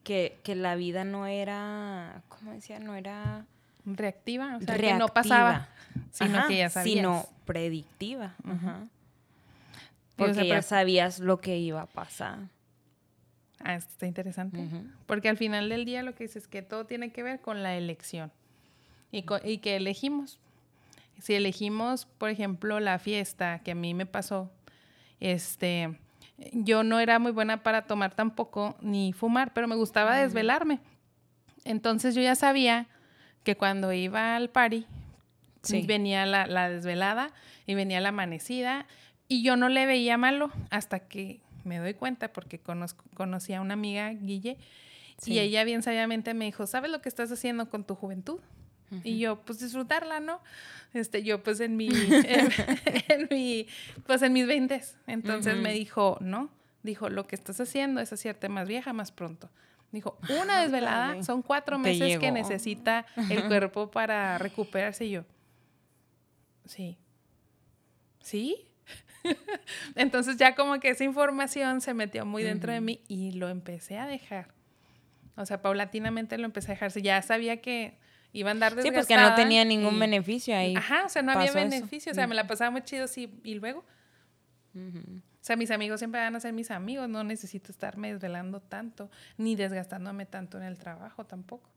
que, 0.03 0.37
que, 0.43 0.53
la 0.53 0.75
vida 0.75 1.05
no 1.05 1.25
era, 1.25 2.21
¿cómo 2.29 2.51
decía? 2.51 2.77
No 2.77 2.95
era 2.95 3.47
reactiva, 3.95 4.57
o 4.57 4.61
sea, 4.61 4.77
que 4.77 4.93
no 4.93 5.07
pasaba, 5.07 5.69
sino 6.11 6.47
que 6.47 6.57
ya 6.57 6.69
sabías. 6.69 6.95
Sino 6.95 7.29
predictiva, 7.45 8.35
Porque 10.15 10.47
ya 10.47 10.61
sabías 10.61 11.19
lo 11.19 11.39
que 11.39 11.57
iba 11.57 11.81
a 11.81 11.85
pasar. 11.85 12.49
Ah, 13.59 13.75
esto 13.75 13.91
está 13.91 14.05
interesante. 14.05 14.59
Porque 15.05 15.29
al 15.29 15.37
final 15.37 15.69
del 15.69 15.85
día 15.85 16.03
lo 16.03 16.13
que 16.13 16.25
dices 16.25 16.43
es 16.43 16.47
que 16.47 16.61
todo 16.61 16.85
tiene 16.85 17.11
que 17.11 17.23
ver 17.23 17.41
con 17.41 17.63
la 17.63 17.75
elección 17.75 18.31
y, 19.11 19.25
y 19.43 19.57
que 19.59 19.75
elegimos. 19.75 20.39
Si 21.19 21.33
elegimos, 21.33 22.05
por 22.05 22.29
ejemplo, 22.29 22.79
la 22.79 22.99
fiesta 22.99 23.59
que 23.59 23.71
a 23.71 23.75
mí 23.75 23.93
me 23.93 24.05
pasó, 24.05 24.51
este, 25.19 25.97
yo 26.51 26.83
no 26.83 26.99
era 26.99 27.17
muy 27.17 27.31
buena 27.31 27.63
para 27.63 27.83
tomar 27.83 28.13
tampoco 28.13 28.77
ni 28.81 29.13
fumar, 29.13 29.53
pero 29.53 29.67
me 29.67 29.75
gustaba 29.75 30.15
desvelarme. 30.17 30.79
Entonces 31.65 32.13
yo 32.13 32.21
ya 32.21 32.35
sabía 32.35 32.87
que 33.47 33.55
cuando 33.55 33.93
iba 33.93 34.35
al 34.35 34.49
party, 34.49 34.85
venía 35.85 36.25
la, 36.25 36.69
desvelada 36.69 37.31
y 37.65 37.75
venía 37.75 38.01
la 38.01 38.09
amanecida 38.09 38.87
y 39.29 39.41
yo 39.41 39.55
no 39.55 39.69
le 39.69 39.85
veía 39.85 40.17
malo 40.17 40.51
hasta 40.69 40.99
que 40.99 41.39
me 41.63 41.77
doy 41.77 41.93
cuenta 41.93 42.33
porque 42.33 42.59
conozco, 42.59 43.05
conocí 43.13 43.53
a 43.53 43.61
una 43.61 43.75
amiga, 43.75 44.09
Guille, 44.09 44.57
y 45.25 45.39
ella 45.39 45.63
bien 45.63 45.81
sabiamente 45.81 46.33
me 46.33 46.43
dijo, 46.43 46.67
¿sabes 46.67 46.91
lo 46.91 47.01
que 47.01 47.07
estás 47.07 47.31
haciendo 47.31 47.69
con 47.69 47.85
tu 47.85 47.95
juventud? 47.95 48.41
Y 49.05 49.17
yo, 49.17 49.39
pues 49.45 49.59
disfrutarla, 49.59 50.19
¿no? 50.19 50.41
Este, 50.93 51.23
yo 51.23 51.41
pues 51.41 51.61
en 51.61 51.77
mi, 51.77 51.87
en, 53.07 53.29
mi, 53.31 53.65
pues 54.05 54.23
en 54.23 54.33
mis 54.33 54.45
veintes. 54.45 54.97
Entonces 55.07 55.55
me 55.55 55.71
dijo, 55.71 56.17
no, 56.19 56.49
dijo, 56.83 57.07
lo 57.07 57.27
que 57.27 57.37
estás 57.37 57.61
haciendo 57.61 58.01
es 58.01 58.11
hacerte 58.11 58.49
más 58.49 58.67
vieja 58.67 58.91
más 58.91 59.13
pronto. 59.13 59.49
Dijo, 59.97 60.15
una 60.41 60.61
desvelada 60.61 61.23
son 61.23 61.41
cuatro 61.41 61.79
meses 61.79 62.19
que 62.19 62.31
necesita 62.31 63.07
el 63.29 63.47
cuerpo 63.47 63.89
para 63.89 64.37
recuperarse. 64.37 65.05
Y 65.05 65.09
yo, 65.09 65.23
sí. 66.65 66.99
¿Sí? 68.19 68.67
Entonces 69.95 70.37
ya 70.37 70.53
como 70.53 70.79
que 70.79 70.89
esa 70.89 71.03
información 71.03 71.81
se 71.81 71.95
metió 71.95 72.27
muy 72.27 72.43
dentro 72.43 72.71
de 72.71 72.79
mí 72.79 73.01
y 73.07 73.31
lo 73.31 73.49
empecé 73.49 73.97
a 73.97 74.05
dejar. 74.05 74.53
O 75.35 75.47
sea, 75.47 75.63
paulatinamente 75.63 76.37
lo 76.37 76.45
empecé 76.45 76.71
a 76.71 76.75
dejar. 76.75 76.91
Ya 77.01 77.19
sabía 77.23 77.59
que 77.59 77.97
iba 78.33 78.49
a 78.49 78.51
andar 78.51 78.75
desgastada. 78.75 79.01
Sí, 79.03 79.13
porque 79.15 79.29
no 79.29 79.35
tenía 79.35 79.65
ningún 79.65 79.99
beneficio 79.99 80.55
ahí. 80.55 80.75
Ajá, 80.75 81.05
o 81.05 81.09
sea, 81.09 81.23
no 81.23 81.31
había 81.31 81.51
beneficio. 81.51 82.11
O 82.11 82.15
sea, 82.15 82.27
me 82.27 82.35
la 82.35 82.45
pasaba 82.45 82.69
muy 82.69 82.83
chido 82.83 83.07
sí, 83.07 83.39
y 83.43 83.55
luego 83.55 83.83
O 84.75 85.36
sea, 85.47 85.55
mis 85.55 85.71
amigos 85.71 85.99
siempre 85.99 86.21
van 86.21 86.35
a 86.35 86.39
ser 86.39 86.53
mis 86.53 86.71
amigos, 86.71 87.09
no 87.09 87.23
necesito 87.23 87.71
estarme 87.71 88.13
desvelando 88.13 88.59
tanto, 88.59 89.09
ni 89.37 89.55
desgastándome 89.55 90.25
tanto 90.25 90.57
en 90.57 90.63
el 90.63 90.77
trabajo 90.77 91.25
tampoco. 91.25 91.69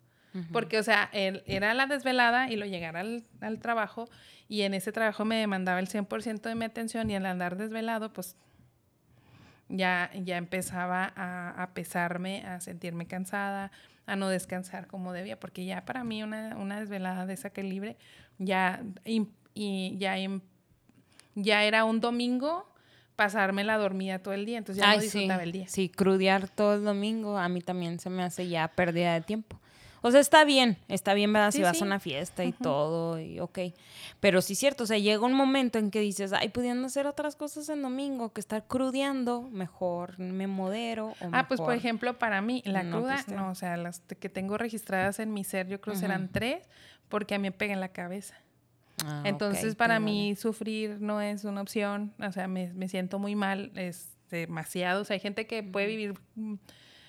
Porque, 0.52 0.78
o 0.78 0.82
sea, 0.84 1.10
él 1.12 1.42
era 1.46 1.74
la 1.74 1.86
desvelada 1.86 2.48
y 2.50 2.54
lo 2.54 2.64
llegara 2.64 3.00
al, 3.00 3.24
al, 3.40 3.58
trabajo 3.58 4.08
y 4.48 4.62
en 4.62 4.74
ese 4.74 4.92
trabajo 4.92 5.24
me 5.24 5.34
demandaba 5.34 5.80
el 5.80 5.88
100% 5.88 6.42
de 6.42 6.54
mi 6.54 6.64
atención 6.64 7.10
y 7.10 7.16
al 7.16 7.26
andar 7.26 7.56
desvelado, 7.56 8.12
pues 8.12 8.36
ya, 9.68 10.08
ya 10.14 10.36
empezaba 10.36 11.12
a, 11.16 11.60
a, 11.60 11.74
pesarme, 11.74 12.44
a 12.46 12.60
sentirme 12.60 13.06
cansada, 13.06 13.72
a 14.06 14.14
no 14.14 14.28
descansar 14.28 14.86
como 14.86 15.12
debía, 15.12 15.38
porque 15.38 15.64
ya 15.64 15.84
para 15.84 16.04
mí 16.04 16.22
una, 16.22 16.56
una 16.56 16.78
desvelada 16.78 17.26
de 17.26 17.34
ese 17.34 17.50
calibre 17.50 17.96
ya, 18.38 18.82
y, 19.04 19.96
ya, 19.98 20.16
ya 21.34 21.64
era 21.64 21.84
un 21.84 22.00
domingo 22.00 22.69
pasarme 23.20 23.64
la 23.64 23.76
dormida 23.76 24.18
todo 24.18 24.32
el 24.32 24.46
día, 24.46 24.56
entonces 24.56 24.82
ya 24.82 24.94
no 24.94 24.98
disfrutaba 25.02 25.42
el 25.42 25.52
día. 25.52 25.68
Sí, 25.68 25.90
crudear 25.90 26.48
todo 26.48 26.76
el 26.76 26.84
domingo 26.84 27.36
a 27.36 27.50
mí 27.50 27.60
también 27.60 27.98
se 27.98 28.08
me 28.08 28.22
hace 28.22 28.48
ya 28.48 28.66
pérdida 28.68 29.12
de 29.12 29.20
tiempo. 29.20 29.60
O 30.00 30.10
sea, 30.10 30.20
está 30.20 30.44
bien, 30.44 30.78
está 30.88 31.12
bien, 31.12 31.30
¿verdad? 31.30 31.50
si 31.50 31.60
vas 31.60 31.82
a 31.82 31.84
una 31.84 32.00
fiesta 32.00 32.46
y 32.46 32.52
todo, 32.52 33.20
y 33.20 33.38
ok. 33.38 33.58
Pero 34.20 34.40
sí 34.40 34.54
es 34.54 34.58
cierto, 34.58 34.84
o 34.84 34.86
sea, 34.86 34.96
llega 34.96 35.22
un 35.22 35.34
momento 35.34 35.78
en 35.78 35.90
que 35.90 36.00
dices, 36.00 36.32
ay, 36.32 36.48
pudiendo 36.48 36.86
hacer 36.86 37.06
otras 37.06 37.36
cosas 37.36 37.68
en 37.68 37.82
domingo 37.82 38.32
que 38.32 38.40
estar 38.40 38.66
crudeando, 38.66 39.42
mejor 39.42 40.18
me 40.18 40.46
modero. 40.46 41.12
ah, 41.32 41.46
pues 41.46 41.60
por 41.60 41.74
ejemplo, 41.74 42.18
para 42.18 42.40
mí, 42.40 42.62
la 42.64 42.88
cruda, 42.88 43.22
no, 43.26 43.50
o 43.50 43.54
sea, 43.54 43.76
las 43.76 44.00
que 44.00 44.30
tengo 44.30 44.56
registradas 44.56 45.18
en 45.18 45.34
mi 45.34 45.44
ser, 45.44 45.68
yo 45.68 45.78
creo 45.82 45.92
que 45.92 46.00
serán 46.00 46.30
tres, 46.32 46.66
porque 47.10 47.34
a 47.34 47.38
mí 47.38 47.42
me 47.42 47.52
pega 47.52 47.74
en 47.74 47.80
la 47.80 47.90
cabeza. 47.90 48.34
Ah, 49.04 49.22
Entonces, 49.24 49.74
para 49.74 50.00
mí, 50.00 50.34
sufrir 50.36 51.00
no 51.00 51.20
es 51.20 51.44
una 51.44 51.60
opción, 51.60 52.12
o 52.18 52.32
sea, 52.32 52.48
me, 52.48 52.72
me 52.72 52.88
siento 52.88 53.18
muy 53.18 53.34
mal, 53.34 53.72
es 53.74 54.16
demasiado, 54.30 55.02
o 55.02 55.04
sea, 55.04 55.14
hay 55.14 55.20
gente 55.20 55.46
que 55.46 55.62
puede 55.62 55.86
vivir 55.86 56.14
mm, 56.36 56.54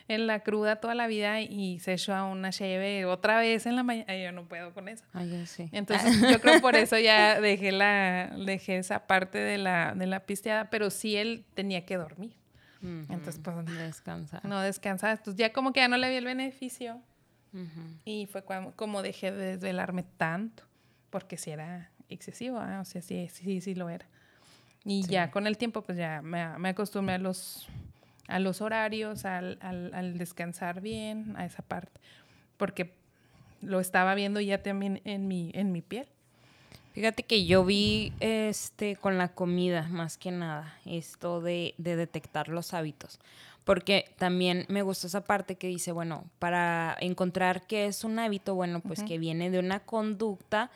en 0.07 0.27
la 0.27 0.41
cruda 0.41 0.77
toda 0.77 0.95
la 0.95 1.07
vida 1.07 1.41
y 1.41 1.79
se 1.79 1.93
echó 1.93 2.13
una 2.25 2.51
cheve 2.51 3.05
otra 3.05 3.39
vez 3.39 3.65
en 3.65 3.75
la 3.75 3.83
mañana. 3.83 4.17
Yo 4.17 4.31
no 4.31 4.45
puedo 4.47 4.73
con 4.73 4.87
eso. 4.87 5.03
Ay, 5.13 5.45
sí. 5.45 5.69
Entonces, 5.71 6.19
yo 6.31 6.41
creo 6.41 6.59
por 6.61 6.75
eso 6.75 6.97
ya 6.97 7.39
dejé, 7.39 7.71
la, 7.71 8.33
dejé 8.45 8.77
esa 8.77 9.07
parte 9.07 9.37
de 9.37 9.57
la, 9.57 9.93
de 9.95 10.07
la 10.07 10.21
pisteada, 10.21 10.69
pero 10.69 10.89
sí 10.89 11.15
él 11.15 11.45
tenía 11.53 11.85
que 11.85 11.97
dormir. 11.97 12.35
Entonces, 12.83 13.39
pues. 13.43 13.65
Descansar. 13.77 14.43
No 14.43 14.59
descansar. 14.59 15.11
Entonces, 15.11 15.35
ya 15.35 15.53
como 15.53 15.71
que 15.71 15.81
ya 15.81 15.87
no 15.87 15.97
le 15.97 16.09
vi 16.09 16.15
el 16.15 16.25
beneficio. 16.25 16.99
Y 18.05 18.27
fue 18.27 18.43
como 18.75 19.01
dejé 19.01 19.31
de 19.31 19.57
desvelarme 19.57 20.03
tanto, 20.03 20.63
porque 21.11 21.37
si 21.37 21.51
era 21.51 21.91
excesivo, 22.09 22.57
o 22.57 22.85
sea, 22.85 23.01
sí, 23.01 23.29
sí, 23.31 23.61
sí 23.61 23.75
lo 23.75 23.89
era. 23.89 24.07
Y 24.83 25.05
ya 25.05 25.29
con 25.29 25.45
el 25.45 25.57
tiempo, 25.57 25.83
pues 25.83 25.97
ya 25.97 26.23
me, 26.23 26.57
me 26.57 26.69
acostumbré 26.69 27.15
a 27.15 27.19
los 27.19 27.67
a 28.31 28.39
los 28.39 28.61
horarios, 28.61 29.25
al, 29.25 29.59
al, 29.61 30.17
descansar 30.17 30.79
bien, 30.79 31.35
a 31.37 31.45
esa 31.45 31.61
parte, 31.63 31.99
porque 32.55 32.93
lo 33.61 33.81
estaba 33.81 34.15
viendo 34.15 34.39
ya 34.39 34.63
también 34.63 35.01
en 35.03 35.27
mi, 35.27 35.51
en 35.53 35.71
mi 35.71 35.81
piel. 35.81 36.07
Fíjate 36.93 37.23
que 37.23 37.45
yo 37.45 37.63
vi 37.65 38.13
este 38.19 38.95
con 38.95 39.17
la 39.17 39.29
comida, 39.29 39.87
más 39.89 40.17
que 40.17 40.31
nada, 40.31 40.77
esto 40.85 41.41
de, 41.41 41.73
de 41.77 41.95
detectar 41.95 42.47
los 42.47 42.73
hábitos. 42.73 43.19
Porque 43.63 44.13
también 44.17 44.65
me 44.69 44.81
gusta 44.81 45.07
esa 45.07 45.23
parte 45.23 45.55
que 45.55 45.67
dice, 45.67 45.91
bueno, 45.91 46.25
para 46.39 46.97
encontrar 46.99 47.67
qué 47.67 47.85
es 47.85 48.03
un 48.03 48.17
hábito, 48.17 48.55
bueno, 48.55 48.79
pues 48.79 49.03
que 49.03 49.19
viene 49.19 49.51
de 49.51 49.59
una 49.59 49.81
conducta, 49.81 50.71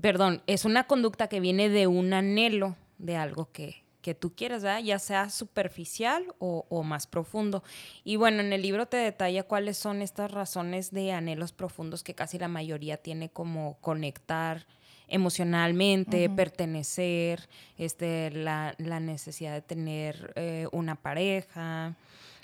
perdón, 0.00 0.42
es 0.46 0.64
una 0.64 0.86
conducta 0.86 1.28
que 1.28 1.40
viene 1.40 1.68
de 1.68 1.86
un 1.86 2.12
anhelo 2.12 2.76
de 2.98 3.16
algo 3.16 3.50
que, 3.52 3.86
que 4.06 4.14
tú 4.14 4.36
quieras, 4.36 4.62
ya 4.84 5.00
sea 5.00 5.30
superficial 5.30 6.32
o, 6.38 6.82
más 6.84 7.08
profundo. 7.08 7.64
Y 8.04 8.14
bueno, 8.14 8.40
en 8.40 8.52
el 8.52 8.62
libro 8.62 8.86
te 8.86 8.96
detalla 8.98 9.42
cuáles 9.42 9.76
son 9.76 10.00
estas 10.00 10.30
razones 10.30 10.92
de 10.92 11.10
anhelos 11.10 11.52
profundos 11.52 12.04
que 12.04 12.14
casi 12.14 12.38
la 12.38 12.46
mayoría 12.46 12.98
tiene 12.98 13.30
como 13.30 13.78
conectar 13.80 14.64
emocionalmente, 15.08 16.30
pertenecer, 16.30 17.48
este, 17.78 18.30
la, 18.30 18.76
necesidad 18.78 19.54
de 19.54 19.62
tener 19.62 20.32
eh, 20.36 20.68
una 20.70 20.94
pareja, 20.94 21.96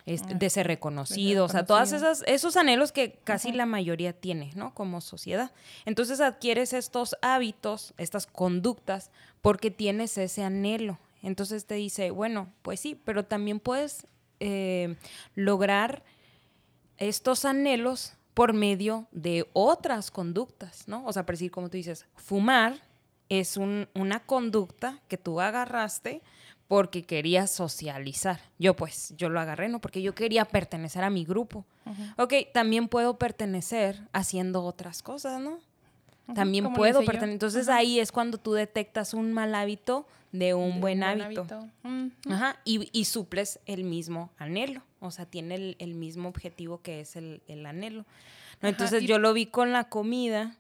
este, 0.04 0.34
de 0.34 0.50
ser 0.50 0.66
reconocido, 0.66 1.44
o 1.44 1.48
sea, 1.48 1.64
todas 1.64 1.92
esas 1.92 2.24
esos 2.26 2.56
anhelos 2.56 2.90
que 2.90 3.20
casi 3.24 3.52
la 3.52 3.66
mayoría 3.66 4.12
tiene, 4.12 4.50
¿no? 4.56 4.74
Como 4.74 5.00
sociedad. 5.00 5.52
Entonces 5.84 6.20
adquieres 6.20 6.72
estos 6.72 7.16
hábitos, 7.22 7.94
estas 7.98 8.26
conductas 8.26 9.10
porque 9.40 9.70
tienes 9.70 10.18
ese 10.18 10.42
anhelo. 10.42 10.98
Entonces 11.22 11.66
te 11.66 11.76
dice, 11.76 12.10
bueno, 12.10 12.52
pues 12.62 12.80
sí, 12.80 13.00
pero 13.04 13.24
también 13.24 13.60
puedes 13.60 14.06
eh, 14.40 14.96
lograr 15.36 16.02
estos 16.96 17.44
anhelos 17.44 18.14
por 18.34 18.54
medio 18.54 19.06
de 19.12 19.48
otras 19.52 20.10
conductas, 20.10 20.88
¿no? 20.88 21.04
O 21.04 21.12
sea, 21.12 21.24
por 21.24 21.34
decir, 21.34 21.50
como 21.50 21.68
tú 21.68 21.76
dices, 21.76 22.06
fumar 22.16 22.82
es 23.28 23.56
una 23.56 24.20
conducta 24.26 25.00
que 25.08 25.16
tú 25.16 25.40
agarraste 25.40 26.22
porque 26.72 27.02
querías 27.02 27.50
socializar. 27.50 28.40
Yo 28.58 28.74
pues, 28.74 29.12
yo 29.18 29.28
lo 29.28 29.38
agarré, 29.40 29.68
¿no? 29.68 29.78
Porque 29.78 30.00
yo 30.00 30.14
quería 30.14 30.46
pertenecer 30.46 31.04
a 31.04 31.10
mi 31.10 31.22
grupo. 31.22 31.66
Ok, 32.16 32.32
también 32.54 32.88
puedo 32.88 33.18
pertenecer 33.18 34.00
haciendo 34.14 34.64
otras 34.64 35.02
cosas, 35.02 35.38
¿no? 35.38 35.58
También 36.34 36.72
puedo 36.72 37.00
pertenecer. 37.00 37.28
Entonces 37.28 37.68
ahí 37.68 38.00
es 38.00 38.10
cuando 38.10 38.38
tú 38.38 38.54
detectas 38.54 39.12
un 39.12 39.34
mal 39.34 39.54
hábito 39.54 40.06
de 40.32 40.54
un, 40.54 40.80
buen, 40.80 41.02
hábito. 41.02 41.46
Ajá, 42.30 42.56
y, 42.64 43.04
suples 43.04 43.60
el 43.66 43.84
mismo 43.84 44.30
anhelo. 44.38 44.80
O 45.00 45.10
sea, 45.10 45.26
tiene 45.26 45.76
el, 45.78 45.94
mismo 45.94 46.30
objetivo 46.30 46.80
que 46.80 47.00
es 47.00 47.16
el, 47.16 47.66
anhelo. 47.66 48.06
¿no? 48.62 48.68
Entonces 48.70 49.04
yo 49.04 49.18
lo 49.18 49.34
vi 49.34 49.44
con 49.44 49.72
la 49.72 49.90
comida, 49.90 50.56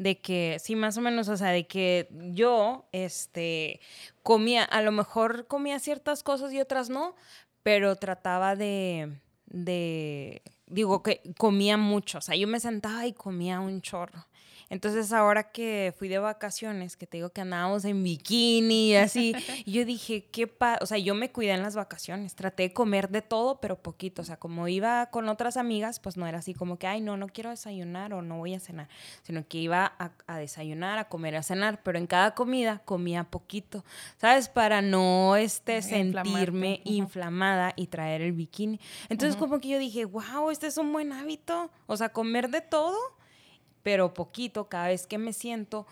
de 0.00 0.18
que, 0.18 0.56
sí, 0.58 0.76
más 0.76 0.96
o 0.96 1.02
menos, 1.02 1.28
o 1.28 1.36
sea, 1.36 1.50
de 1.50 1.66
que 1.66 2.08
yo, 2.32 2.88
este, 2.90 3.80
comía, 4.22 4.64
a 4.64 4.80
lo 4.80 4.92
mejor 4.92 5.46
comía 5.46 5.78
ciertas 5.78 6.22
cosas 6.22 6.54
y 6.54 6.60
otras 6.60 6.88
no, 6.88 7.14
pero 7.62 7.96
trataba 7.96 8.56
de, 8.56 9.20
de, 9.44 10.40
digo, 10.66 11.02
que 11.02 11.20
comía 11.36 11.76
mucho. 11.76 12.16
O 12.16 12.20
sea, 12.22 12.34
yo 12.34 12.48
me 12.48 12.60
sentaba 12.60 13.06
y 13.06 13.12
comía 13.12 13.60
un 13.60 13.82
chorro. 13.82 14.26
Entonces 14.70 15.12
ahora 15.12 15.50
que 15.50 15.92
fui 15.98 16.08
de 16.08 16.20
vacaciones, 16.20 16.96
que 16.96 17.04
te 17.04 17.16
digo 17.16 17.30
que 17.30 17.40
andábamos 17.40 17.84
en 17.84 18.04
bikini 18.04 18.90
y 18.90 18.94
así, 18.94 19.34
yo 19.66 19.84
dije, 19.84 20.26
qué 20.30 20.46
pa 20.46 20.78
o 20.80 20.86
sea, 20.86 20.96
yo 20.96 21.16
me 21.16 21.32
cuidé 21.32 21.52
en 21.52 21.62
las 21.64 21.74
vacaciones, 21.74 22.36
traté 22.36 22.62
de 22.62 22.72
comer 22.72 23.08
de 23.08 23.20
todo, 23.20 23.60
pero 23.60 23.76
poquito, 23.76 24.22
o 24.22 24.24
sea, 24.24 24.36
como 24.36 24.68
iba 24.68 25.06
con 25.06 25.28
otras 25.28 25.56
amigas, 25.56 25.98
pues 25.98 26.16
no 26.16 26.24
era 26.28 26.38
así 26.38 26.54
como 26.54 26.78
que, 26.78 26.86
ay, 26.86 27.00
no, 27.00 27.16
no 27.16 27.26
quiero 27.26 27.50
desayunar 27.50 28.14
o 28.14 28.22
no 28.22 28.38
voy 28.38 28.54
a 28.54 28.60
cenar, 28.60 28.88
sino 29.22 29.46
que 29.48 29.58
iba 29.58 29.92
a, 29.98 30.38
desayunar, 30.38 30.98
a 30.98 31.08
comer, 31.08 31.34
a 31.34 31.42
cenar, 31.42 31.82
pero 31.82 31.98
en 31.98 32.06
cada 32.06 32.36
comida 32.36 32.80
comía 32.84 33.24
poquito, 33.24 33.84
¿sabes? 34.18 34.48
Para 34.48 34.82
no 34.82 35.34
este, 35.34 35.82
sentirme 35.82 36.80
inflamada 36.84 37.72
y 37.74 37.88
traer 37.88 38.22
el 38.22 38.32
bikini. 38.32 38.78
Entonces 39.08 39.34
como 39.36 39.58
que 39.60 39.68
yo 39.68 39.80
dije, 39.80 40.04
wow, 40.04 40.50
este 40.50 40.68
es 40.68 40.78
un 40.78 40.92
buen 40.92 41.12
hábito, 41.12 41.72
o 41.88 41.96
sea, 41.96 42.10
comer 42.10 42.50
de 42.50 42.60
todo 42.60 43.19
pero 43.82 44.14
poquito 44.14 44.68
cada 44.68 44.88
vez 44.88 45.06
que 45.06 45.18
me 45.18 45.32
siento 45.32 45.86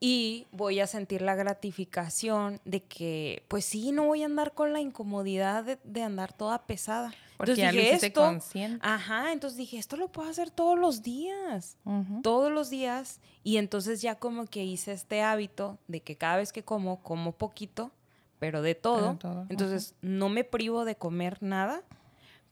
y 0.00 0.46
voy 0.52 0.78
a 0.78 0.86
sentir 0.86 1.22
la 1.22 1.34
gratificación 1.34 2.60
de 2.64 2.82
que, 2.84 3.42
pues 3.48 3.64
sí, 3.64 3.90
no 3.90 4.06
voy 4.06 4.22
a 4.22 4.26
andar 4.26 4.54
con 4.54 4.72
la 4.72 4.80
incomodidad 4.80 5.78
de, 5.82 6.02
andar 6.02 6.32
toda 6.32 6.66
pesada. 6.66 7.12
Porque 7.36 7.52
entonces 7.52 7.72
dije, 7.72 8.06
esto, 8.06 8.20
consciente. 8.20 8.86
Ajá, 8.86 9.32
entonces 9.32 9.56
dije, 9.56 9.76
esto 9.76 9.96
lo 9.96 10.08
puedo 10.08 10.28
hacer 10.28 10.50
todos 10.50 10.78
los 10.78 11.02
días, 11.02 11.76
todos 12.22 12.52
los 12.52 12.70
días. 12.70 13.20
Y 13.42 13.56
entonces 13.56 14.00
ya 14.00 14.16
como 14.16 14.46
que 14.46 14.64
hice 14.64 14.92
este 14.92 15.22
hábito 15.22 15.78
de 15.88 16.00
que 16.00 16.16
cada 16.16 16.36
vez 16.36 16.52
que 16.52 16.62
como, 16.62 17.02
como 17.02 17.32
poquito, 17.32 17.90
pero 18.38 18.62
de 18.62 18.76
todo. 18.76 19.18
Entonces 19.48 19.94
no 20.00 20.28
me 20.28 20.44
privo 20.44 20.84
de 20.84 20.96
comer 20.96 21.42
nada, 21.42 21.82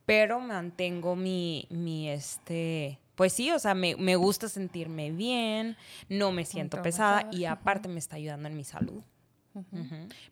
pero 0.05 0.41
mantengo 0.41 1.15
mi, 1.15 1.67
mi, 1.71 2.09
este, 2.09 2.99
pues 3.17 3.33
sí, 3.33 3.51
o 3.51 3.59
sea, 3.59 3.75
me, 3.75 4.17
gusta 4.17 4.49
sentirme 4.49 5.11
bien, 5.11 5.77
no 6.09 6.33
me 6.33 6.45
siento 6.45 6.81
pesada 6.83 7.29
y 7.33 7.47
aparte 7.47 7.89
me 7.89 7.99
está 7.99 8.17
ayudando 8.17 8.49
en 8.49 8.57
mi 8.57 8.65
salud. 8.65 9.03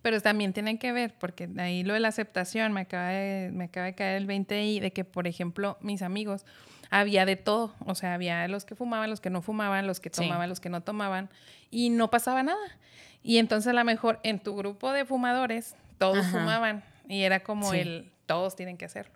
Pero 0.03 0.21
también 0.21 0.53
tiene 0.53 0.79
que 0.79 0.93
ver, 0.93 1.15
porque 1.19 1.49
ahí 1.57 1.83
lo 1.83 1.95
de 1.95 2.01
la 2.01 2.09
aceptación, 2.09 2.75
me 2.75 2.83
acaba 2.83 3.09
de, 3.09 3.51
me 3.53 3.65
acaba 3.65 3.87
de 3.87 3.95
caer 3.95 4.19
el 4.19 4.27
20 4.27 4.65
y 4.67 4.81
de 4.81 4.93
que, 4.93 5.05
por 5.05 5.27
ejemplo, 5.27 5.79
mis 5.81 6.03
amigos, 6.03 6.45
había 6.91 7.25
de 7.25 7.37
todo, 7.37 7.75
o 7.87 7.95
sea, 7.95 8.13
había 8.13 8.47
los 8.49 8.67
que 8.67 8.75
fumaban, 8.75 9.09
los 9.09 9.23
que 9.23 9.31
no 9.31 9.41
fumaban, 9.41 9.87
los 9.87 9.99
que 9.99 10.11
tomaban, 10.11 10.51
los 10.51 10.61
que 10.61 10.69
no 10.69 10.83
tomaban, 10.83 11.31
y 11.71 11.89
no 11.89 12.11
pasaba 12.11 12.43
nada. 12.43 12.79
Y 13.23 13.39
entonces 13.39 13.71
a 13.71 13.73
lo 13.73 13.83
mejor 13.85 14.21
en 14.23 14.41
tu 14.41 14.55
grupo 14.55 14.93
de 14.93 15.07
fumadores, 15.07 15.75
todos 15.97 16.27
fumaban, 16.27 16.85
y 17.09 17.23
era 17.23 17.41
como 17.41 17.73
el, 17.73 18.13
todos 18.27 18.57
tienen 18.57 18.77
que 18.77 18.85
hacerlo. 18.85 19.15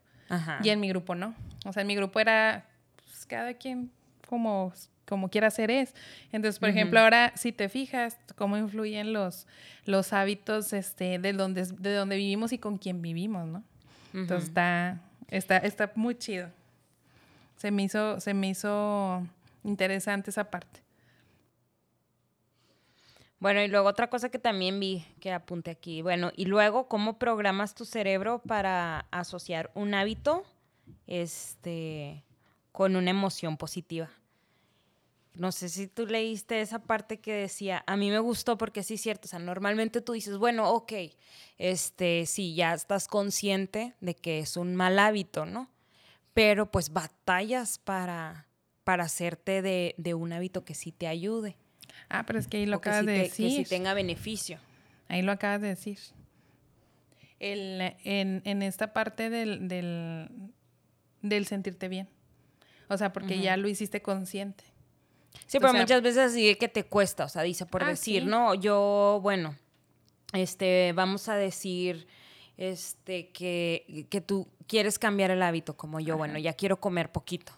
Y 0.63 0.71
en 0.71 0.81
mi 0.81 0.89
grupo 0.89 1.15
no. 1.15 1.35
O 1.67 1.73
sea, 1.75 1.83
en 1.83 1.87
mi 1.87 1.95
grupo 1.95 2.19
era 2.19 2.65
cada 3.29 3.55
quien 3.55 3.91
como 4.27 4.73
como 5.09 5.31
quiera 5.31 5.49
hacer 5.49 5.71
es. 5.71 5.95
Entonces, 6.33 6.59
por 6.59 6.69
ejemplo, 6.69 7.01
ahora 7.01 7.33
si 7.35 7.51
te 7.51 7.69
fijas 7.69 8.19
cómo 8.37 8.57
influyen 8.57 9.13
los, 9.13 9.47
los 9.85 10.13
hábitos 10.13 10.73
este, 10.73 11.19
de, 11.19 11.33
donde, 11.33 11.65
de 11.65 11.95
donde 11.95 12.17
vivimos 12.17 12.53
y 12.53 12.59
con 12.59 12.79
quién 12.79 13.01
vivimos, 13.03 13.47
¿no? 13.47 13.65
Entonces 14.13 14.49
está, 14.49 15.01
está, 15.29 15.57
está 15.59 15.93
muy 15.95 16.17
chido. 16.17 16.51
Se 17.57 17.71
me 17.71 17.83
hizo, 17.83 18.21
se 18.21 18.35
me 18.35 18.49
hizo 18.49 19.27
interesante 19.65 20.31
esa 20.31 20.51
parte. 20.51 20.83
Bueno, 23.41 23.63
y 23.63 23.69
luego 23.69 23.89
otra 23.89 24.11
cosa 24.11 24.31
que 24.31 24.39
también 24.39 24.81
vi 24.81 25.05
que 25.21 25.33
apunte 25.33 25.71
aquí. 25.71 26.03
Bueno, 26.03 26.33
y 26.37 26.47
luego, 26.47 26.89
¿cómo 26.89 27.19
programas 27.19 27.75
tu 27.75 27.85
cerebro 27.85 28.41
para 28.41 29.07
asociar 29.11 29.71
un 29.75 29.95
hábito 29.95 30.45
este, 31.07 32.25
con 32.73 32.97
una 32.97 33.11
emoción 33.11 33.57
positiva? 33.57 34.11
No 35.35 35.53
sé 35.53 35.69
si 35.69 35.87
tú 35.87 36.07
leíste 36.07 36.61
esa 36.61 36.81
parte 36.81 37.21
que 37.21 37.33
decía, 37.33 37.85
a 37.87 37.97
mí 37.97 38.11
me 38.11 38.19
gustó 38.19 38.59
porque 38.59 38.83
sí 38.83 38.95
es 38.95 39.01
cierto, 39.01 39.27
o 39.27 39.29
sea, 39.29 39.39
normalmente 39.39 40.01
tú 40.01 40.13
dices, 40.13 40.37
bueno, 40.37 40.69
ok, 40.71 40.93
este, 41.59 42.27
sí, 42.27 42.55
ya 42.55 42.75
estás 42.75 43.07
consciente 43.07 43.95
de 44.01 44.17
que 44.17 44.41
es 44.41 44.57
un 44.57 44.75
mal 44.75 44.99
hábito, 44.99 45.47
¿no? 45.47 45.71
Pero 46.35 46.71
pues 46.71 46.93
batallas 46.93 47.79
para, 47.79 48.49
para 48.83 49.05
hacerte 49.05 49.63
de, 49.63 49.95
de 49.97 50.15
un 50.15 50.33
hábito 50.33 50.65
que 50.65 50.75
sí 50.75 50.91
te 50.91 51.07
ayude. 51.07 51.57
Ah, 52.09 52.25
pero 52.27 52.39
es 52.39 52.49
que 52.49 52.59
ahí 52.59 52.67
lo 52.67 52.77
acabas 52.77 53.07
de 53.07 53.13
decir. 53.13 53.49
Que 53.49 53.65
sí 53.65 53.69
tenga 53.69 53.95
beneficio. 53.95 54.59
Ahí 55.09 55.23
lo 55.23 55.33
acabas 55.33 55.61
de 55.61 55.69
decir. 55.69 55.99
El, 57.39 57.81
en, 58.05 58.43
en, 58.45 58.63
esta 58.63 58.93
parte 58.93 59.31
del, 59.31 59.69
del, 59.69 60.29
del, 61.23 61.47
sentirte 61.47 61.89
bien. 61.89 62.09
O 62.89 62.97
sea, 62.97 63.13
porque 63.13 63.41
ya 63.41 63.57
lo 63.57 63.69
hiciste 63.69 64.03
consciente. 64.03 64.65
Sí, 65.47 65.59
pero 65.61 65.73
muchas 65.73 66.03
veces 66.03 66.33
así 66.33 66.55
que 66.57 66.69
te 66.69 66.85
cuesta, 66.85 67.25
o 67.25 67.29
sea, 67.29 67.43
dice 67.43 67.65
por 67.67 67.83
ah, 67.83 67.89
decir, 67.89 68.27
no, 68.27 68.55
yo, 68.55 69.21
bueno, 69.23 69.57
este, 70.33 70.93
vamos 70.95 71.29
a 71.29 71.37
decir, 71.37 72.07
este, 72.57 73.31
que, 73.31 74.07
que 74.11 74.21
tú 74.21 74.49
quieres 74.67 74.99
cambiar 74.99 75.31
el 75.31 75.43
hábito, 75.43 75.77
como 75.77 76.01
yo, 76.01 76.17
bueno, 76.17 76.39
ya 76.39 76.53
quiero 76.53 76.79
comer 76.81 77.11
poquito. 77.11 77.53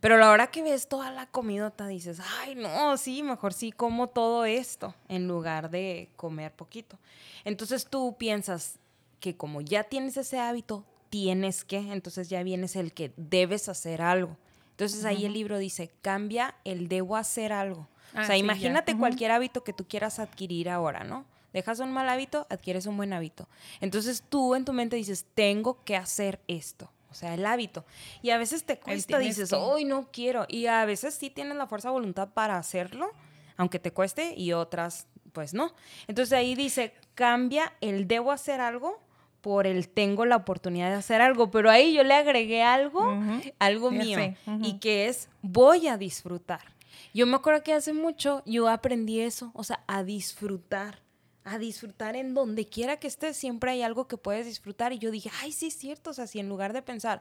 Pero 0.00 0.14
a 0.14 0.18
la 0.18 0.30
hora 0.30 0.46
que 0.46 0.62
ves 0.62 0.88
toda 0.88 1.10
la 1.10 1.26
comidota 1.26 1.88
dices, 1.88 2.20
ay, 2.40 2.54
no, 2.54 2.96
sí, 2.96 3.22
mejor 3.22 3.52
sí 3.52 3.72
como 3.72 4.08
todo 4.08 4.44
esto 4.44 4.94
en 5.08 5.26
lugar 5.26 5.70
de 5.70 6.08
comer 6.16 6.52
poquito. 6.54 6.98
Entonces 7.44 7.86
tú 7.86 8.16
piensas 8.16 8.78
que 9.20 9.36
como 9.36 9.60
ya 9.60 9.84
tienes 9.84 10.16
ese 10.16 10.38
hábito, 10.38 10.86
tienes 11.10 11.64
que, 11.64 11.78
entonces 11.78 12.28
ya 12.28 12.42
vienes 12.42 12.76
el 12.76 12.92
que 12.92 13.12
debes 13.16 13.68
hacer 13.68 14.02
algo. 14.02 14.36
Entonces 14.76 15.06
ahí 15.06 15.24
el 15.24 15.32
libro 15.32 15.56
dice, 15.56 15.90
cambia 16.02 16.54
el 16.64 16.88
debo 16.88 17.16
hacer 17.16 17.50
algo. 17.50 17.88
o 18.12 18.24
sea, 18.24 18.34
ah, 18.34 18.36
imagínate 18.36 18.94
cualquier 18.94 19.30
hábito 19.30 19.64
que 19.64 19.72
tú 19.72 19.88
quieras 19.88 20.18
adquirir 20.18 20.68
ahora, 20.68 21.02
¿no? 21.02 21.24
Dejas 21.54 21.80
un 21.80 21.92
mal 21.92 22.06
hábito, 22.10 22.46
adquieres 22.50 22.84
un 22.84 22.98
buen 22.98 23.14
hábito. 23.14 23.48
Entonces 23.80 24.22
tú 24.28 24.54
en 24.54 24.66
tu 24.66 24.74
mente 24.74 24.96
dices, 24.96 25.24
tengo 25.34 25.82
que 25.82 25.96
hacer 25.96 26.40
esto. 26.46 26.90
O 27.10 27.14
sea, 27.14 27.32
el 27.32 27.46
hábito. 27.46 27.86
Y 28.20 28.28
a 28.28 28.36
veces 28.36 28.64
te 28.64 28.78
cuesta, 28.78 29.18
dices, 29.18 29.54
hoy 29.54 29.86
no 29.86 30.10
quiero. 30.12 30.44
Y 30.46 30.66
a 30.66 30.84
veces 30.84 31.14
sí 31.14 31.30
tienes 31.30 31.56
la 31.56 31.66
fuerza 31.66 31.88
de 31.88 31.92
voluntad 31.92 32.28
para 32.28 32.58
hacerlo, 32.58 33.10
aunque 33.56 33.78
te 33.78 33.92
cueste, 33.92 34.34
y 34.36 34.52
otras, 34.52 35.06
pues 35.32 35.54
no. 35.54 35.72
Entonces 36.06 36.34
ahí 36.34 36.54
dice, 36.54 36.92
cambia 37.14 37.72
el 37.80 38.06
debo 38.06 38.30
hacer 38.30 38.60
algo 38.60 39.00
por 39.46 39.68
el 39.68 39.88
tengo 39.88 40.26
la 40.26 40.34
oportunidad 40.34 40.88
de 40.88 40.96
hacer 40.96 41.20
algo, 41.20 41.52
pero 41.52 41.70
ahí 41.70 41.94
yo 41.94 42.02
le 42.02 42.14
agregué 42.14 42.64
algo, 42.64 43.16
algo 43.60 43.92
mío, 43.92 44.18
y 44.60 44.80
que 44.80 45.06
es 45.06 45.28
voy 45.40 45.86
a 45.86 45.96
disfrutar. 45.96 46.74
Yo 47.14 47.28
me 47.28 47.36
acuerdo 47.36 47.62
que 47.62 47.72
hace 47.72 47.92
mucho 47.92 48.42
yo 48.44 48.66
aprendí 48.66 49.20
eso, 49.20 49.52
o 49.54 49.62
sea, 49.62 49.84
a 49.86 50.02
disfrutar, 50.02 51.00
a 51.44 51.58
disfrutar 51.58 52.16
en 52.16 52.34
donde 52.34 52.66
quiera 52.66 52.96
que 52.96 53.06
estés, 53.06 53.36
siempre 53.36 53.70
hay 53.70 53.82
algo 53.82 54.08
que 54.08 54.16
puedes 54.16 54.46
disfrutar. 54.46 54.92
Y 54.92 54.98
yo 54.98 55.12
dije, 55.12 55.30
ay, 55.40 55.52
sí 55.52 55.68
es 55.68 55.78
cierto, 55.78 56.10
o 56.10 56.12
sea, 56.12 56.26
si 56.26 56.40
en 56.40 56.48
lugar 56.48 56.72
de 56.72 56.82
pensar, 56.82 57.20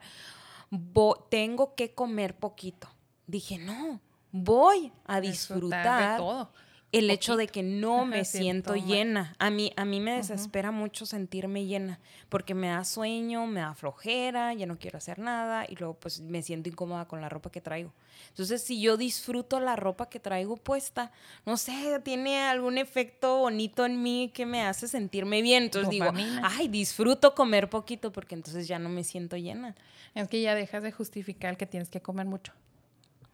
tengo 1.29 1.75
que 1.75 1.93
comer 1.93 2.35
poquito, 2.35 2.87
dije, 3.27 3.59
no, 3.59 4.01
voy 4.31 4.91
a 5.05 5.21
disfrutar, 5.21 6.13
de 6.13 6.17
todo 6.17 6.51
el 6.91 7.09
hecho 7.09 7.35
de 7.35 7.47
que 7.47 7.61
no 7.61 8.05
me 8.05 8.23
siento 8.23 8.75
llena. 8.75 9.35
A 9.37 9.49
mí, 9.49 9.73
a 9.75 9.85
mí 9.85 9.99
me 9.99 10.13
desespera 10.13 10.71
mucho 10.71 11.05
sentirme 11.05 11.65
llena, 11.65 11.99
porque 12.29 12.53
me 12.53 12.67
da 12.67 12.83
sueño, 12.85 13.45
me 13.47 13.59
da 13.59 13.73
flojera, 13.73 14.53
ya 14.53 14.65
no 14.65 14.77
quiero 14.77 14.97
hacer 14.97 15.19
nada 15.19 15.65
y 15.67 15.75
luego 15.75 15.95
pues 15.95 16.21
me 16.21 16.41
siento 16.41 16.69
incómoda 16.69 17.05
con 17.07 17.19
la 17.21 17.27
ropa 17.27 17.51
que 17.51 17.59
traigo. 17.59 17.91
Entonces, 18.29 18.63
si 18.63 18.79
yo 18.79 18.97
disfruto 18.97 19.59
la 19.59 19.75
ropa 19.75 20.09
que 20.09 20.19
traigo 20.19 20.57
puesta, 20.57 21.11
no 21.45 21.57
sé, 21.57 21.99
tiene 22.03 22.43
algún 22.43 22.77
efecto 22.77 23.39
bonito 23.39 23.85
en 23.85 24.01
mí 24.01 24.31
que 24.33 24.45
me 24.45 24.63
hace 24.63 24.87
sentirme 24.87 25.41
bien. 25.41 25.63
Entonces 25.63 25.89
digo, 25.89 26.11
ay, 26.43 26.67
disfruto 26.67 27.35
comer 27.35 27.69
poquito 27.69 28.11
porque 28.11 28.35
entonces 28.35 28.67
ya 28.67 28.79
no 28.79 28.89
me 28.89 29.03
siento 29.03 29.37
llena. 29.37 29.75
Es 30.13 30.27
que 30.29 30.41
ya 30.41 30.55
dejas 30.55 30.81
de 30.83 30.91
justificar 30.91 31.57
que 31.57 31.65
tienes 31.65 31.89
que 31.89 32.01
comer 32.01 32.25
mucho. 32.25 32.53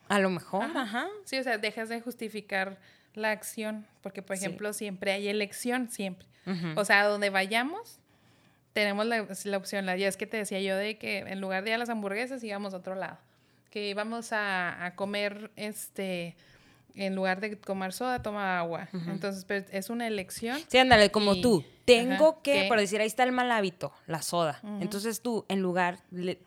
A 0.08 0.20
lo 0.20 0.30
mejor, 0.30 0.64
ajá. 0.64 1.08
Sí, 1.26 1.38
o 1.38 1.44
sea, 1.44 1.58
dejas 1.58 1.88
de 1.90 2.02
justificar 2.02 2.80
la 3.14 3.32
acción, 3.32 3.86
porque 4.02 4.22
por 4.22 4.36
ejemplo 4.36 4.74
siempre 4.74 5.12
hay 5.12 5.28
elección, 5.28 5.90
siempre. 5.90 6.28
O 6.76 6.84
sea, 6.84 7.06
donde 7.06 7.30
vayamos, 7.30 8.00
tenemos 8.74 9.06
la, 9.06 9.22
opción. 9.56 9.86
La, 9.86 9.96
ya 9.96 10.08
es 10.08 10.18
que 10.18 10.26
te 10.26 10.38
decía 10.38 10.60
yo 10.60 10.76
de 10.76 10.98
que 10.98 11.20
en 11.20 11.40
lugar 11.40 11.64
de 11.64 11.70
ir 11.70 11.76
a 11.76 11.78
las 11.78 11.90
hamburguesas 11.90 12.44
íbamos 12.44 12.74
a 12.74 12.78
otro 12.78 12.96
lado, 12.96 13.20
que 13.70 13.88
íbamos 13.88 14.34
a, 14.34 14.86
a 14.86 14.96
comer 14.96 15.52
este 15.56 16.36
en 16.96 17.16
lugar 17.16 17.42
de 17.42 17.56
tomar 17.56 17.94
soda, 17.94 18.22
toma 18.22 18.60
agua. 18.60 18.90
Entonces, 19.08 19.46
pues, 19.46 19.66
es 19.72 19.90
una 19.90 20.08
elección. 20.08 20.60
Sí, 20.68 20.78
ándale, 20.78 21.12
como 21.12 21.40
tú. 21.42 21.64
Tengo 21.86 22.42
que, 22.42 22.66
por 22.70 22.80
decir, 22.80 23.02
ahí 23.02 23.08
está 23.08 23.24
el 23.24 23.32
mal 23.32 23.52
hábito, 23.52 23.92
la 24.08 24.22
soda. 24.22 24.60
Entonces 24.80 25.22
tú, 25.22 25.46
en 25.50 25.62
lugar, 25.62 26.00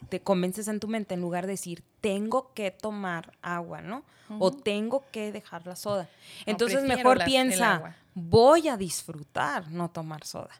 te 0.08 0.20
convences 0.20 0.68
en 0.68 0.80
tu 0.80 0.88
mente, 0.88 1.14
en 1.14 1.20
lugar 1.20 1.46
de 1.46 1.52
decir, 1.52 1.82
tengo 2.00 2.52
que 2.54 2.70
tomar 2.70 3.32
agua, 3.42 3.80
¿no? 3.80 4.04
O 4.38 4.50
tengo 4.50 5.04
que 5.12 5.32
dejar 5.32 5.66
la 5.66 5.76
soda. 5.76 6.08
Entonces, 6.46 6.82
mejor 6.84 7.24
piensa, 7.24 7.96
voy 8.14 8.68
a 8.68 8.76
disfrutar 8.76 9.70
no 9.70 9.90
tomar 9.90 10.24
soda. 10.24 10.50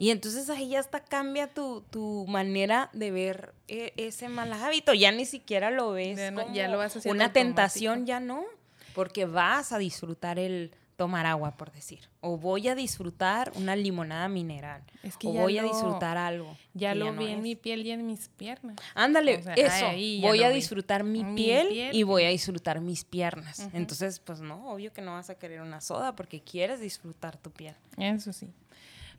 Y 0.00 0.08
entonces 0.08 0.48
ahí 0.48 0.70
ya 0.70 0.80
hasta 0.80 1.00
cambia 1.00 1.46
tu, 1.46 1.82
tu 1.90 2.24
manera 2.26 2.88
de 2.94 3.10
ver 3.10 3.52
e, 3.68 3.92
ese 3.98 4.30
mal 4.30 4.50
hábito. 4.50 4.94
Ya 4.94 5.12
ni 5.12 5.26
siquiera 5.26 5.70
lo 5.70 5.92
ves 5.92 6.18
ya 6.54 6.68
lo 6.68 6.78
vas 6.78 7.04
una 7.04 7.34
tentación, 7.34 8.06
ya 8.06 8.18
no. 8.18 8.46
Porque 8.94 9.26
vas 9.26 9.72
a 9.72 9.78
disfrutar 9.78 10.38
el 10.38 10.74
tomar 10.96 11.26
agua, 11.26 11.58
por 11.58 11.70
decir. 11.70 12.08
O 12.22 12.38
voy 12.38 12.68
a 12.68 12.74
disfrutar 12.74 13.52
una 13.56 13.76
limonada 13.76 14.26
mineral. 14.28 14.82
o 15.22 15.32
voy 15.34 15.58
a 15.58 15.64
disfrutar 15.64 16.16
algo. 16.16 16.56
Ya 16.72 16.94
lo 16.94 17.12
vi 17.12 17.26
en 17.26 17.42
mi 17.42 17.54
piel 17.54 17.86
y 17.86 17.90
en 17.90 18.06
mis 18.06 18.28
piernas. 18.28 18.76
Ándale, 18.94 19.42
eso. 19.54 19.86
voy 20.22 20.42
a 20.42 20.48
disfrutar 20.48 21.04
mi, 21.04 21.24
piel, 21.34 21.90
y 21.92 22.04
voy 22.04 22.24
a 22.24 22.30
disfrutar 22.30 22.80
mis 22.80 23.04
piernas. 23.04 23.68
Entonces, 23.74 24.18
pues 24.18 24.40
no, 24.40 24.72
obvio 24.72 24.94
que 24.94 25.02
no 25.02 25.12
vas 25.12 25.28
a 25.28 25.34
querer 25.34 25.60
una 25.60 25.82
soda 25.82 26.16
porque 26.16 26.40
quieres 26.40 26.80
disfrutar 26.80 27.36
tu 27.36 27.50
piel. 27.50 27.74
Eso 27.98 28.32
sí. 28.32 28.50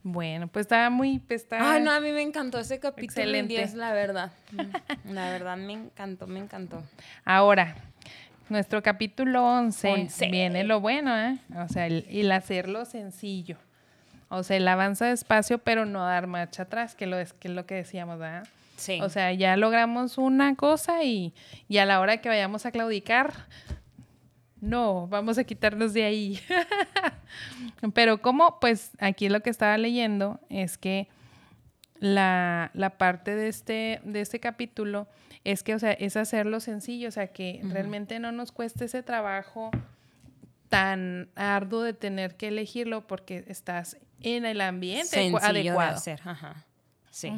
Bueno, 0.03 0.47
pues 0.47 0.63
estaba 0.63 0.89
muy... 0.89 1.21
Ay, 1.51 1.81
no, 1.81 1.91
a 1.91 1.99
mí 1.99 2.11
me 2.11 2.21
encantó 2.21 2.59
ese 2.59 2.79
capítulo 2.79 3.21
Excelente. 3.21 3.61
en 3.61 3.77
la 3.77 3.93
verdad. 3.93 4.31
Mm, 4.51 5.13
la 5.13 5.29
verdad 5.29 5.57
me 5.57 5.73
encantó, 5.73 6.25
me 6.25 6.39
encantó. 6.39 6.81
Ahora, 7.23 7.75
nuestro 8.49 8.81
capítulo 8.81 9.45
11, 9.45 10.09
viene 10.31 10.63
lo 10.63 10.81
bueno, 10.81 11.15
¿eh? 11.17 11.37
O 11.55 11.67
sea, 11.67 11.85
el, 11.85 12.31
hacerlo 12.31 12.85
sencillo. 12.85 13.57
O 14.29 14.43
sea, 14.43 14.57
el 14.57 14.67
avanza 14.67 15.05
despacio, 15.05 15.59
pero 15.59 15.85
no 15.85 16.03
dar 16.03 16.25
marcha 16.25 16.63
atrás, 16.63 16.95
que, 16.95 17.05
lo 17.05 17.19
es, 17.19 17.33
que 17.33 17.49
es 17.49 17.53
lo 17.53 17.65
que 17.65 17.75
decíamos, 17.75 18.17
¿verdad? 18.17 18.47
Sí. 18.77 18.99
O 19.01 19.09
sea, 19.09 19.31
ya 19.33 19.55
logramos 19.55 20.17
una 20.17 20.55
cosa 20.55 21.03
y, 21.03 21.33
y 21.67 21.77
a 21.77 21.85
la 21.85 21.99
hora 21.99 22.17
que 22.17 22.29
vayamos 22.29 22.65
a 22.65 22.71
claudicar, 22.71 23.33
no, 24.61 25.07
vamos 25.07 25.39
a 25.39 25.43
quitarnos 25.43 25.93
de 25.93 26.03
ahí. 26.03 26.39
Pero 27.93 28.21
como, 28.21 28.59
pues 28.59 28.91
aquí 28.99 29.27
lo 29.27 29.41
que 29.41 29.49
estaba 29.49 29.77
leyendo 29.77 30.39
es 30.49 30.77
que 30.77 31.07
la, 31.99 32.71
parte 32.97 33.35
de 33.35 33.47
este, 33.47 34.01
de 34.03 34.21
este 34.21 34.39
capítulo 34.39 35.07
es 35.43 35.63
que, 35.63 35.73
o 35.73 35.79
sea, 35.79 35.93
es 35.93 36.15
hacerlo 36.15 36.59
sencillo, 36.59 37.09
o 37.09 37.11
sea, 37.11 37.27
que 37.27 37.59
realmente 37.63 38.19
no 38.19 38.31
nos 38.31 38.51
cueste 38.51 38.85
ese 38.85 39.01
trabajo 39.01 39.71
tan 40.69 41.29
arduo 41.35 41.81
de 41.81 41.93
tener 41.93 42.37
que 42.37 42.49
elegirlo 42.49 43.07
porque 43.07 43.43
estás 43.47 43.97
en 44.21 44.45
el 44.45 44.61
ambiente 44.61 45.31
adecuado. 45.41 45.95
hacer. 45.95 46.21
Ajá. 46.23 46.65
Sí. 47.09 47.33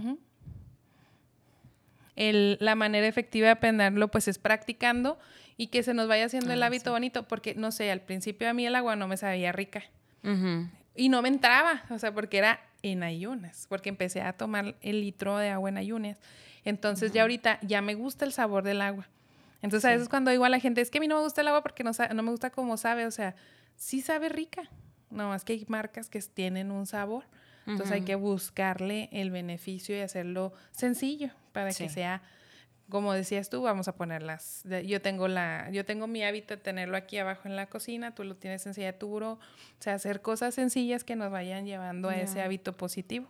la 2.16 2.76
manera 2.76 3.08
efectiva 3.08 3.48
de 3.48 3.52
aprenderlo, 3.54 4.10
pues 4.10 4.28
es 4.28 4.38
practicando 4.38 5.18
y 5.58 5.68
que 5.68 5.84
se 5.84 5.94
nos 5.94 6.08
vaya 6.08 6.26
haciendo 6.26 6.52
el 6.54 6.64
ah, 6.64 6.68
hábito 6.68 6.92
bonito, 6.92 7.28
porque 7.28 7.56
no 7.56 7.72
sé, 7.72 7.92
al 7.92 8.02
principio 8.02 8.50
a 8.50 8.54
mí 8.54 8.66
el 8.66 8.76
agua 8.76 8.96
no 8.96 9.08
me 9.08 9.18
sabía 9.18 9.52
rica. 9.52 9.84
Y 10.96 11.10
no 11.10 11.22
me 11.22 11.28
entraba, 11.28 11.84
o 11.90 12.00
sea, 12.00 12.14
porque 12.14 12.38
era 12.38 12.62
en 12.82 13.04
ayunas, 13.04 13.66
porque 13.68 13.90
empecé 13.90 14.22
a 14.22 14.34
tomar 14.34 14.76
el 14.82 15.02
litro 15.02 15.38
de 15.38 15.50
agua 15.50 15.70
en 15.70 15.78
ayunas. 15.78 16.18
Entonces 16.64 17.12
ya 17.12 17.24
ahorita 17.24 17.60
ya 17.62 17.82
me 17.82 17.94
gusta 17.96 18.26
el 18.26 18.32
sabor 18.32 18.64
del 18.64 18.82
agua. 18.82 19.10
Entonces 19.62 19.86
a 19.86 19.92
veces 19.92 20.10
cuando 20.10 20.32
digo 20.32 20.46
a 20.46 20.50
la 20.50 20.60
gente, 20.60 20.82
es 20.82 20.90
que 20.90 21.00
a 21.00 21.02
mí 21.02 21.08
no 21.08 21.18
me 21.18 21.24
gusta 21.24 21.42
el 21.42 21.48
agua 21.48 21.62
porque 21.62 21.84
no, 21.84 21.92
no 22.14 22.24
me 22.24 22.32
gusta 22.32 22.50
cómo 22.52 22.78
sabe, 22.78 23.06
o 23.06 23.12
sea, 23.12 23.36
sí 23.76 24.02
sabe 24.02 24.30
rica, 24.30 24.70
no 25.10 25.30
más 25.30 25.44
que 25.44 25.54
hay 25.54 25.66
marcas 25.68 26.10
que 26.10 26.22
tienen 26.22 26.72
un 26.72 26.86
sabor. 26.86 27.26
Entonces 27.66 27.94
hay 27.94 28.02
que 28.02 28.16
buscarle 28.16 29.08
el 29.14 29.32
beneficio 29.32 29.96
y 29.96 30.02
hacerlo 30.02 30.52
sencillo 30.72 31.30
para 31.54 31.72
que 31.72 31.88
sea 31.88 32.22
como 32.94 33.12
decías 33.12 33.50
tú, 33.50 33.64
vamos 33.64 33.88
a 33.88 33.96
ponerlas. 33.96 34.64
Yo 34.86 35.02
tengo 35.02 35.28
la, 35.28 35.68
yo 35.72 35.84
tengo 35.84 36.06
mi 36.06 36.24
hábito 36.24 36.56
de 36.56 36.62
tenerlo 36.62 36.96
aquí 36.96 37.18
abajo 37.18 37.48
en 37.48 37.56
la 37.56 37.66
cocina, 37.66 38.14
tú 38.14 38.24
lo 38.24 38.36
tienes 38.36 38.68
en 38.68 38.76
silla 38.76 38.92
de 38.92 38.94
turo, 38.94 39.32
o 39.32 39.40
sea, 39.80 39.96
hacer 39.96 40.22
cosas 40.22 40.54
sencillas 40.54 41.04
que 41.04 41.16
nos 41.16 41.32
vayan 41.32 41.66
llevando 41.66 42.10
a 42.10 42.16
ese 42.16 42.44
hábito 42.44 42.74
positivo. 42.74 43.28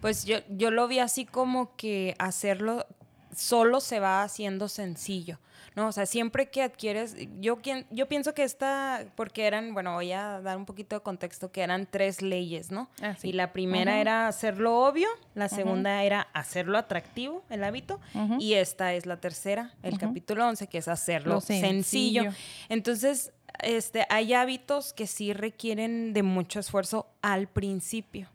Pues 0.00 0.26
yo, 0.26 0.38
yo 0.48 0.70
lo 0.70 0.86
vi 0.86 1.00
así 1.00 1.26
como 1.26 1.74
que 1.74 2.14
hacerlo 2.20 2.86
solo 3.34 3.80
se 3.80 4.00
va 4.00 4.22
haciendo 4.22 4.68
sencillo. 4.68 5.38
¿no? 5.76 5.88
O 5.88 5.92
sea, 5.92 6.06
siempre 6.06 6.50
que 6.50 6.62
adquieres, 6.62 7.16
yo, 7.40 7.58
yo 7.90 8.08
pienso 8.08 8.34
que 8.34 8.42
esta, 8.42 9.04
porque 9.14 9.46
eran, 9.46 9.72
bueno, 9.72 9.94
voy 9.94 10.12
a 10.12 10.40
dar 10.40 10.56
un 10.56 10.66
poquito 10.66 10.96
de 10.96 11.02
contexto, 11.02 11.52
que 11.52 11.62
eran 11.62 11.86
tres 11.86 12.22
leyes, 12.22 12.70
¿no? 12.70 12.88
Ah, 13.02 13.16
y 13.22 13.32
la 13.32 13.52
primera 13.52 14.00
era 14.00 14.26
hacerlo 14.26 14.80
obvio, 14.80 15.08
la 15.34 15.48
segunda 15.48 16.02
era 16.02 16.22
hacerlo 16.32 16.78
atractivo, 16.78 17.44
el 17.50 17.64
hábito, 17.64 18.00
y 18.38 18.54
esta 18.54 18.94
es 18.94 19.06
la 19.06 19.18
tercera, 19.18 19.74
el 19.82 19.98
capítulo 19.98 20.46
11, 20.46 20.66
que 20.66 20.78
es 20.78 20.88
hacerlo 20.88 21.40
sencillo. 21.40 22.32
Entonces, 22.68 23.32
este, 23.62 24.06
hay 24.08 24.34
hábitos 24.34 24.92
que 24.92 25.06
sí 25.06 25.32
requieren 25.32 26.12
de 26.12 26.22
mucho 26.22 26.60
esfuerzo 26.60 27.06
al 27.22 27.48
principio. 27.48 28.28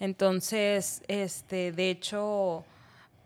Entonces, 0.00 1.02
este, 1.08 1.72
de 1.72 1.90
hecho, 1.90 2.64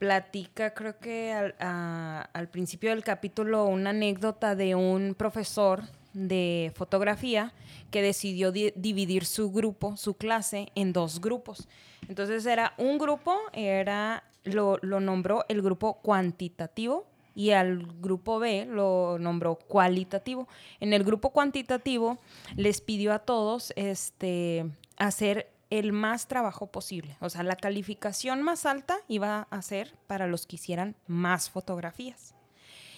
platica, 0.02 0.74
creo 0.74 0.98
que 0.98 1.32
al, 1.32 2.48
principio 2.48 2.90
del 2.90 3.04
capítulo, 3.04 3.66
una 3.66 3.90
anécdota 3.90 4.56
de 4.56 4.74
un 4.74 5.14
profesor 5.14 5.84
de 6.12 6.72
fotografía 6.74 7.52
que 7.92 8.02
decidió 8.02 8.50
dividir 8.50 9.24
su 9.24 9.52
grupo, 9.52 9.96
su 9.96 10.14
clase, 10.14 10.72
en 10.74 10.92
dos 10.92 11.20
grupos. 11.20 11.68
Entonces 12.08 12.44
era 12.46 12.74
un 12.78 12.98
grupo, 12.98 13.38
era, 13.52 14.24
lo, 14.42 14.76
lo 14.82 14.98
nombró 14.98 15.44
el 15.48 15.62
grupo 15.62 16.00
cuantitativo 16.02 17.06
y 17.36 17.52
al 17.52 17.86
grupo 18.00 18.40
B 18.40 18.66
lo 18.68 19.20
nombró 19.20 19.54
cualitativo. 19.54 20.48
En 20.80 20.94
el 20.94 21.04
grupo 21.04 21.30
cuantitativo 21.30 22.18
les 22.56 22.80
pidió 22.80 23.12
a 23.12 23.20
todos 23.20 23.72
este, 23.76 24.66
hacer 24.96 25.51
el 25.78 25.92
más 25.92 26.28
trabajo 26.28 26.66
posible. 26.66 27.16
O 27.20 27.30
sea, 27.30 27.42
la 27.42 27.56
calificación 27.56 28.42
más 28.42 28.66
alta 28.66 28.98
iba 29.08 29.46
a 29.50 29.62
ser 29.62 29.96
para 30.06 30.26
los 30.26 30.46
que 30.46 30.56
hicieran 30.56 30.96
más 31.06 31.48
fotografías. 31.48 32.34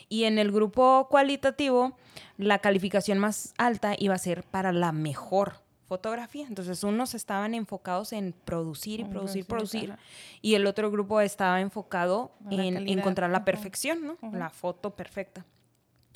Y 0.08 0.24
en 0.24 0.38
el 0.38 0.50
grupo 0.50 1.06
cualitativo, 1.08 1.96
la 2.36 2.58
calificación 2.58 3.18
más 3.18 3.54
alta 3.58 3.94
iba 3.96 4.14
a 4.14 4.18
ser 4.18 4.42
para 4.42 4.72
la 4.72 4.90
mejor 4.90 5.62
fotografía. 5.86 6.46
Entonces, 6.48 6.82
unos 6.82 7.14
estaban 7.14 7.54
enfocados 7.54 8.12
en 8.12 8.32
producir 8.32 9.00
y 9.00 9.04
producir, 9.04 9.46
producir, 9.46 9.94
y 10.42 10.56
el 10.56 10.66
otro 10.66 10.90
grupo 10.90 11.20
estaba 11.20 11.60
enfocado 11.60 12.32
en 12.50 12.88
encontrar 12.88 13.30
la 13.30 13.44
perfección, 13.44 14.04
¿no? 14.04 14.32
La 14.32 14.50
foto 14.50 14.96
perfecta. 14.96 15.46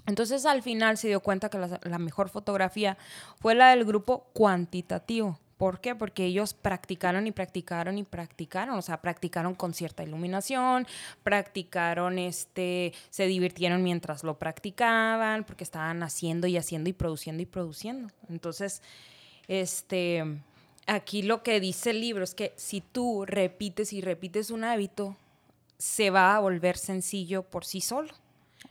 Entonces, 0.06 0.44
al 0.44 0.62
final 0.62 0.98
se 0.98 1.06
dio 1.06 1.20
cuenta 1.20 1.50
que 1.50 1.58
la 1.58 1.98
mejor 1.98 2.30
fotografía 2.30 2.98
fue 3.36 3.54
la 3.54 3.70
del 3.70 3.84
grupo 3.84 4.24
cuantitativo 4.32 5.38
¿Por 5.58 5.80
qué? 5.80 5.96
Porque 5.96 6.24
ellos 6.24 6.54
practicaron 6.54 7.26
y 7.26 7.32
practicaron 7.32 7.98
y 7.98 8.04
practicaron, 8.04 8.78
o 8.78 8.82
sea, 8.82 9.02
practicaron 9.02 9.56
con 9.56 9.74
cierta 9.74 10.04
iluminación, 10.04 10.86
practicaron, 11.24 12.20
este, 12.20 12.92
se 13.10 13.26
divirtieron 13.26 13.82
mientras 13.82 14.22
lo 14.22 14.38
practicaban, 14.38 15.42
porque 15.42 15.64
estaban 15.64 16.04
haciendo 16.04 16.46
y 16.46 16.56
haciendo 16.56 16.88
y 16.88 16.92
produciendo 16.92 17.42
y 17.42 17.46
produciendo. 17.46 18.08
Entonces, 18.28 18.82
este, 19.48 20.24
aquí 20.86 21.22
lo 21.22 21.42
que 21.42 21.58
dice 21.58 21.90
el 21.90 22.02
libro 22.02 22.22
es 22.22 22.36
que 22.36 22.52
si 22.54 22.80
tú 22.80 23.24
repites 23.26 23.92
y 23.92 24.00
repites 24.00 24.50
un 24.50 24.62
hábito, 24.62 25.16
se 25.76 26.10
va 26.10 26.36
a 26.36 26.40
volver 26.40 26.78
sencillo 26.78 27.42
por 27.42 27.64
sí 27.64 27.80
solo. 27.80 28.14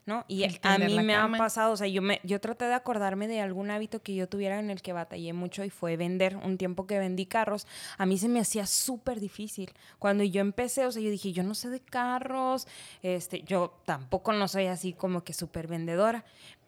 ¿No? 0.07 0.23
Y 0.29 0.45
a 0.63 0.77
mí 0.79 0.99
me 1.03 1.15
ha 1.15 1.29
pasado, 1.37 1.73
o 1.73 1.77
sea, 1.77 1.87
yo, 1.87 2.01
me, 2.01 2.21
yo 2.23 2.39
traté 2.39 2.65
de 2.65 2.73
acordarme 2.73 3.27
de 3.27 3.41
algún 3.41 3.69
hábito 3.69 4.01
que 4.01 4.15
yo 4.15 4.27
tuviera 4.27 4.57
en 4.57 4.71
el 4.71 4.81
que 4.81 4.93
batallé 4.93 5.33
mucho 5.33 5.65
y 5.65 5.69
fue 5.69 5.97
vender. 5.97 6.37
Un 6.37 6.57
tiempo 6.57 6.87
que 6.87 6.97
vendí 6.97 7.25
carros, 7.25 7.67
a 7.97 8.05
mí 8.05 8.17
se 8.17 8.29
me 8.29 8.39
hacía 8.39 8.65
súper 8.65 9.19
difícil. 9.19 9.71
Cuando 9.99 10.23
yo 10.23 10.39
empecé, 10.39 10.85
o 10.85 10.91
sea, 10.91 11.01
yo 11.01 11.09
dije, 11.09 11.33
yo 11.33 11.43
no 11.43 11.53
sé 11.53 11.69
de 11.69 11.81
carros, 11.81 12.67
este, 13.03 13.41
yo 13.43 13.77
tampoco 13.85 14.31
no 14.31 14.47
soy 14.47 14.67
así 14.67 14.93
como 14.93 15.25
que 15.25 15.33
súper 15.33 15.67
vendedora, 15.67 16.23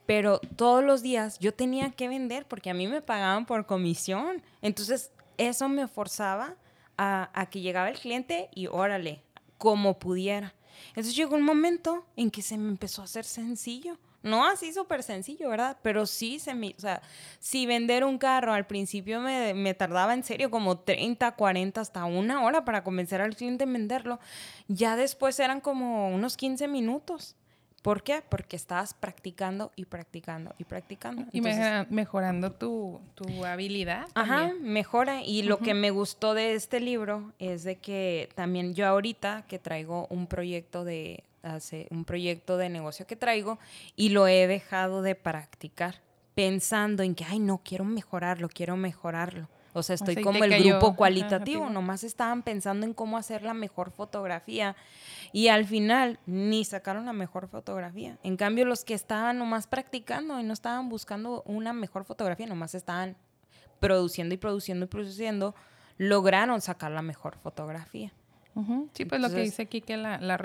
pero 0.05 0.39
todos 0.57 0.83
los 0.83 1.01
días 1.01 1.39
yo 1.39 1.53
tenía 1.53 1.91
que 1.91 2.09
vender 2.09 2.45
porque 2.45 2.69
a 2.69 2.73
mí 2.73 2.87
me 2.87 3.01
pagaban 3.01 3.45
por 3.45 3.65
comisión. 3.65 4.41
Entonces, 4.61 5.11
eso 5.37 5.69
me 5.69 5.87
forzaba 5.87 6.55
a, 6.97 7.29
a 7.33 7.49
que 7.49 7.61
llegaba 7.61 7.89
el 7.89 7.97
cliente 7.97 8.49
y 8.53 8.67
órale, 8.67 9.21
como 9.57 9.97
pudiera. 9.97 10.53
Entonces 10.89 11.15
llegó 11.15 11.35
un 11.35 11.43
momento 11.43 12.05
en 12.15 12.31
que 12.31 12.41
se 12.41 12.57
me 12.57 12.69
empezó 12.69 13.01
a 13.01 13.05
hacer 13.05 13.25
sencillo. 13.25 13.97
No 14.21 14.45
así 14.45 14.73
súper 14.73 15.01
sencillo, 15.01 15.49
¿verdad? 15.49 15.77
Pero 15.81 16.05
sí 16.05 16.39
se 16.39 16.53
me, 16.53 16.75
o 16.77 16.81
sea, 16.81 17.01
si 17.39 17.65
vender 17.65 18.03
un 18.03 18.17
carro 18.17 18.53
al 18.53 18.67
principio 18.67 19.21
me, 19.21 19.53
me, 19.53 19.73
tardaba 19.73 20.13
en 20.13 20.25
serio 20.25 20.51
como 20.51 20.79
30, 20.79 21.31
40, 21.35 21.79
hasta 21.79 22.03
una 22.03 22.43
hora 22.43 22.65
para 22.65 22.83
convencer 22.83 23.21
al 23.21 23.35
cliente 23.35 23.63
en 23.63 23.71
venderlo, 23.71 24.19
ya 24.67 24.97
después 24.97 25.39
eran 25.39 25.61
como 25.61 26.09
unos 26.09 26.35
15 26.35 26.67
minutos. 26.67 27.37
¿Por 27.81 28.03
qué? 28.03 28.21
Porque 28.27 28.55
estabas 28.55 28.93
practicando 28.93 29.71
y 29.75 29.85
practicando 29.85 30.53
y 30.57 30.63
practicando. 30.65 31.25
Y 31.31 31.41
mejorando 31.41 32.51
tu, 32.51 32.99
habilidad. 33.45 34.07
Ajá, 34.15 34.53
mejora. 34.61 35.23
Y 35.23 35.43
lo 35.43 35.59
que 35.59 35.73
me 35.73 35.91
gustó 35.91 36.33
de 36.33 36.53
este 36.53 36.79
libro 36.79 37.33
es 37.39 37.63
de 37.63 37.77
que 37.77 38.29
también 38.35 38.73
yo 38.73 38.87
ahorita 38.87 39.45
que 39.47 39.59
traigo 39.59 40.07
un 40.09 40.27
proyecto 40.27 40.83
de, 40.83 41.23
hace, 41.43 41.87
un 41.91 42.05
proyecto 42.05 42.57
de 42.57 42.69
negocio 42.69 43.07
que 43.07 43.15
traigo 43.15 43.59
y 43.95 44.09
lo 44.09 44.27
he 44.27 44.47
dejado 44.47 45.01
de 45.01 45.15
practicar 45.15 46.01
pensando 46.35 47.03
en 47.03 47.15
que, 47.15 47.25
ay, 47.25 47.39
no, 47.39 47.59
quiero 47.63 47.83
mejorarlo, 47.83 48.47
quiero 48.47 48.77
mejorarlo. 48.77 49.49
O 49.73 49.83
sea, 49.83 49.95
estoy 49.95 50.15
como 50.21 50.43
el 50.43 50.63
grupo 50.63 50.95
cualitativo, 50.95 51.69
nomás 51.69 52.03
estaban 52.03 52.43
pensando 52.43 52.85
en 52.85 52.93
cómo 52.93 53.17
hacer 53.17 53.43
la 53.43 53.53
mejor 53.53 53.91
fotografía 53.91 54.75
y 55.31 55.49
al 55.49 55.65
final 55.65 56.19
ni 56.25 56.65
sacaron 56.65 57.05
la 57.05 57.13
mejor 57.13 57.47
fotografía. 57.47 58.17
En 58.23 58.35
cambio, 58.35 58.65
los 58.65 58.83
que 58.83 58.93
estaban 58.93 59.37
nomás 59.37 59.67
practicando 59.67 60.39
y 60.39 60.43
no 60.43 60.53
estaban 60.53 60.89
buscando 60.89 61.43
una 61.45 61.73
mejor 61.73 62.03
fotografía, 62.03 62.47
nomás 62.47 62.73
estaban 62.73 63.15
produciendo 63.79 64.33
y 64.35 64.37
produciendo 64.37 64.85
y 64.85 64.87
produciendo, 64.87 65.55
lograron 65.97 66.61
sacar 66.61 66.91
la 66.91 67.01
mejor 67.01 67.37
fotografía. 67.37 68.11
Sí, 68.93 69.05
pues 69.05 69.21
lo 69.21 69.29
que 69.29 69.41
dice 69.41 69.61
aquí 69.61 69.79
que 69.79 69.95
la, 69.95 70.17
la, 70.17 70.37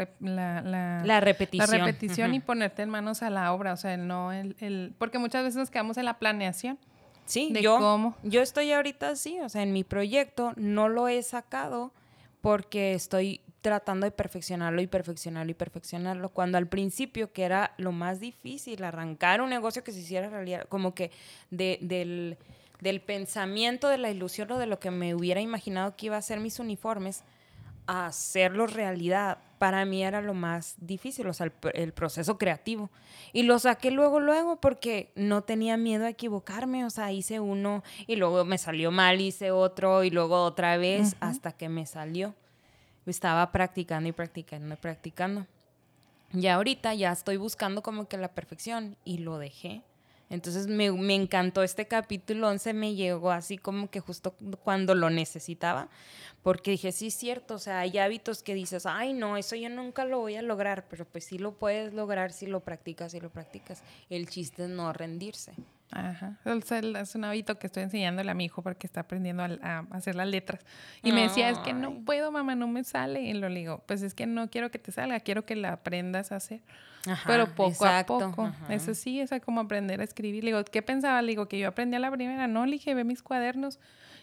la, 1.04 1.20
repetición. 1.20 1.70
La 1.70 1.86
repetición 1.86 2.34
y 2.34 2.38
ponerte 2.38 2.82
en 2.82 2.90
manos 2.90 3.22
a 3.22 3.30
la 3.30 3.52
obra, 3.52 3.72
o 3.72 3.76
sea, 3.76 3.96
no 3.96 4.30
el, 4.30 4.54
el, 4.60 4.94
porque 4.98 5.18
muchas 5.18 5.42
veces 5.42 5.56
nos 5.56 5.70
quedamos 5.70 5.96
en 5.96 6.04
la 6.04 6.18
planeación. 6.18 6.78
Sí, 7.26 7.52
yo, 7.60 8.14
yo 8.22 8.42
estoy 8.42 8.72
ahorita 8.72 9.10
así, 9.10 9.40
o 9.40 9.48
sea, 9.48 9.62
en 9.62 9.72
mi 9.72 9.84
proyecto 9.84 10.52
no 10.56 10.88
lo 10.88 11.08
he 11.08 11.22
sacado 11.22 11.92
porque 12.40 12.92
estoy 12.92 13.40
tratando 13.62 14.04
de 14.04 14.10
perfeccionarlo 14.10 14.82
y 14.82 14.86
perfeccionarlo 14.86 15.50
y 15.50 15.54
perfeccionarlo, 15.54 16.28
cuando 16.28 16.58
al 16.58 16.68
principio, 16.68 17.32
que 17.32 17.44
era 17.44 17.72
lo 17.78 17.92
más 17.92 18.20
difícil, 18.20 18.84
arrancar 18.84 19.40
un 19.40 19.48
negocio 19.48 19.82
que 19.82 19.92
se 19.92 20.00
hiciera 20.00 20.28
realidad, 20.28 20.66
como 20.68 20.94
que 20.94 21.10
de, 21.50 21.78
del, 21.80 22.36
del 22.80 23.00
pensamiento, 23.00 23.88
de 23.88 23.96
la 23.96 24.10
ilusión 24.10 24.52
o 24.52 24.58
de 24.58 24.66
lo 24.66 24.78
que 24.78 24.90
me 24.90 25.14
hubiera 25.14 25.40
imaginado 25.40 25.96
que 25.96 26.06
iba 26.06 26.18
a 26.18 26.22
ser 26.22 26.40
mis 26.40 26.58
uniformes, 26.58 27.24
a 27.86 28.06
hacerlo 28.06 28.66
realidad, 28.66 29.38
para 29.58 29.84
mí 29.84 30.02
era 30.02 30.20
lo 30.20 30.34
más 30.34 30.74
difícil, 30.78 31.26
o 31.26 31.32
sea, 31.32 31.50
el, 31.72 31.92
proceso 31.92 32.38
creativo. 32.38 32.90
Y 33.32 33.44
lo 33.44 33.58
saqué 33.58 33.90
luego, 33.90 34.20
luego, 34.20 34.60
porque 34.60 35.10
no 35.14 35.42
tenía 35.42 35.76
miedo 35.76 36.04
a 36.04 36.10
equivocarme, 36.10 36.84
o 36.84 36.90
sea, 36.90 37.12
hice 37.12 37.40
uno 37.40 37.82
y 38.06 38.16
luego 38.16 38.44
me 38.44 38.58
salió 38.58 38.90
mal, 38.90 39.20
hice 39.20 39.50
otro 39.50 40.04
y 40.04 40.10
luego 40.10 40.42
otra 40.42 40.76
vez 40.76 41.16
hasta 41.20 41.52
que 41.52 41.68
me 41.68 41.86
salió. 41.86 42.34
Estaba 43.06 43.52
practicando 43.52 44.08
y 44.08 44.12
practicando 44.12 44.74
y 44.74 44.76
practicando. 44.76 45.46
Y 46.32 46.46
ahorita 46.48 46.94
ya 46.94 47.12
estoy 47.12 47.36
buscando 47.36 47.82
como 47.82 48.08
que 48.08 48.16
la 48.16 48.28
perfección 48.28 48.96
y 49.04 49.18
lo 49.18 49.38
dejé. 49.38 49.82
Entonces 50.30 50.66
me, 50.66 50.90
me, 50.90 51.14
encantó 51.14 51.62
este 51.62 51.86
capítulo 51.86 52.48
11, 52.48 52.72
me 52.72 52.94
llegó 52.94 53.30
así 53.30 53.58
como 53.58 53.90
que 53.90 54.00
justo 54.00 54.34
cuando 54.62 54.94
lo 54.94 55.10
necesitaba, 55.10 55.88
porque 56.42 56.72
dije, 56.72 56.92
sí 56.92 57.08
es 57.08 57.14
cierto, 57.14 57.54
o 57.54 57.58
sea, 57.58 57.80
hay 57.80 57.98
hábitos 57.98 58.42
que 58.42 58.54
dices, 58.54 58.86
ay 58.86 59.12
no, 59.12 59.36
eso 59.36 59.54
yo 59.54 59.68
nunca 59.68 60.04
lo 60.04 60.18
voy 60.20 60.36
a 60.36 60.42
lograr, 60.42 60.86
pero 60.88 61.04
pues 61.04 61.24
sí 61.24 61.38
lo 61.38 61.52
puedes 61.52 61.92
lograr 61.92 62.32
si 62.32 62.46
lo 62.46 62.60
practicas, 62.60 63.12
si 63.12 63.20
lo 63.20 63.30
practicas. 63.30 63.82
El 64.10 64.28
chiste 64.28 64.64
es 64.64 64.70
no 64.70 64.92
rendirse. 64.92 65.52
Ajá. 65.94 66.36
Es 66.44 67.14
un 67.14 67.24
hábito 67.24 67.56
que 67.56 67.68
estoy 67.68 67.84
enseñándole 67.84 68.28
a 68.28 68.34
mi 68.34 68.46
hijo 68.46 68.62
porque 68.62 68.84
está 68.84 69.00
aprendiendo 69.00 69.44
a, 69.44 69.86
hacer 69.92 70.16
las 70.16 70.26
letras. 70.26 70.60
Y 71.04 71.12
me 71.12 71.22
decía, 71.22 71.48
es 71.50 71.58
que 71.58 71.72
no 71.72 72.00
puedo, 72.04 72.32
mamá, 72.32 72.56
no 72.56 72.66
me 72.66 72.82
sale. 72.82 73.22
Y 73.22 73.32
lo 73.32 73.48
digo, 73.48 73.84
pues 73.86 74.02
es 74.02 74.12
que 74.12 74.26
no 74.26 74.50
quiero 74.50 74.72
que 74.72 74.80
te 74.80 74.90
salga, 74.90 75.20
quiero 75.20 75.46
que 75.46 75.54
la 75.54 75.74
aprendas 75.74 76.32
a 76.32 76.36
hacer. 76.36 76.62
Pero 77.26 77.54
poco 77.54 77.86
a 77.86 78.04
poco. 78.04 78.52
Eso 78.68 78.94
sí, 78.94 79.20
es 79.20 79.30
como 79.44 79.60
aprender 79.60 80.00
a 80.00 80.04
escribir. 80.04 80.42
Le 80.42 80.50
digo, 80.50 80.64
¿qué 80.64 80.82
pensaba? 80.82 81.22
Le 81.22 81.28
digo, 81.28 81.46
que 81.46 81.60
yo 81.60 81.68
aprendí 81.68 81.96
a 81.96 82.00
la 82.00 82.10
primera. 82.10 82.48
No, 82.48 82.66
le 82.66 82.72
dije, 82.72 82.92
ve 82.94 83.04
mis 83.04 83.22
cuadernos. 83.22 83.78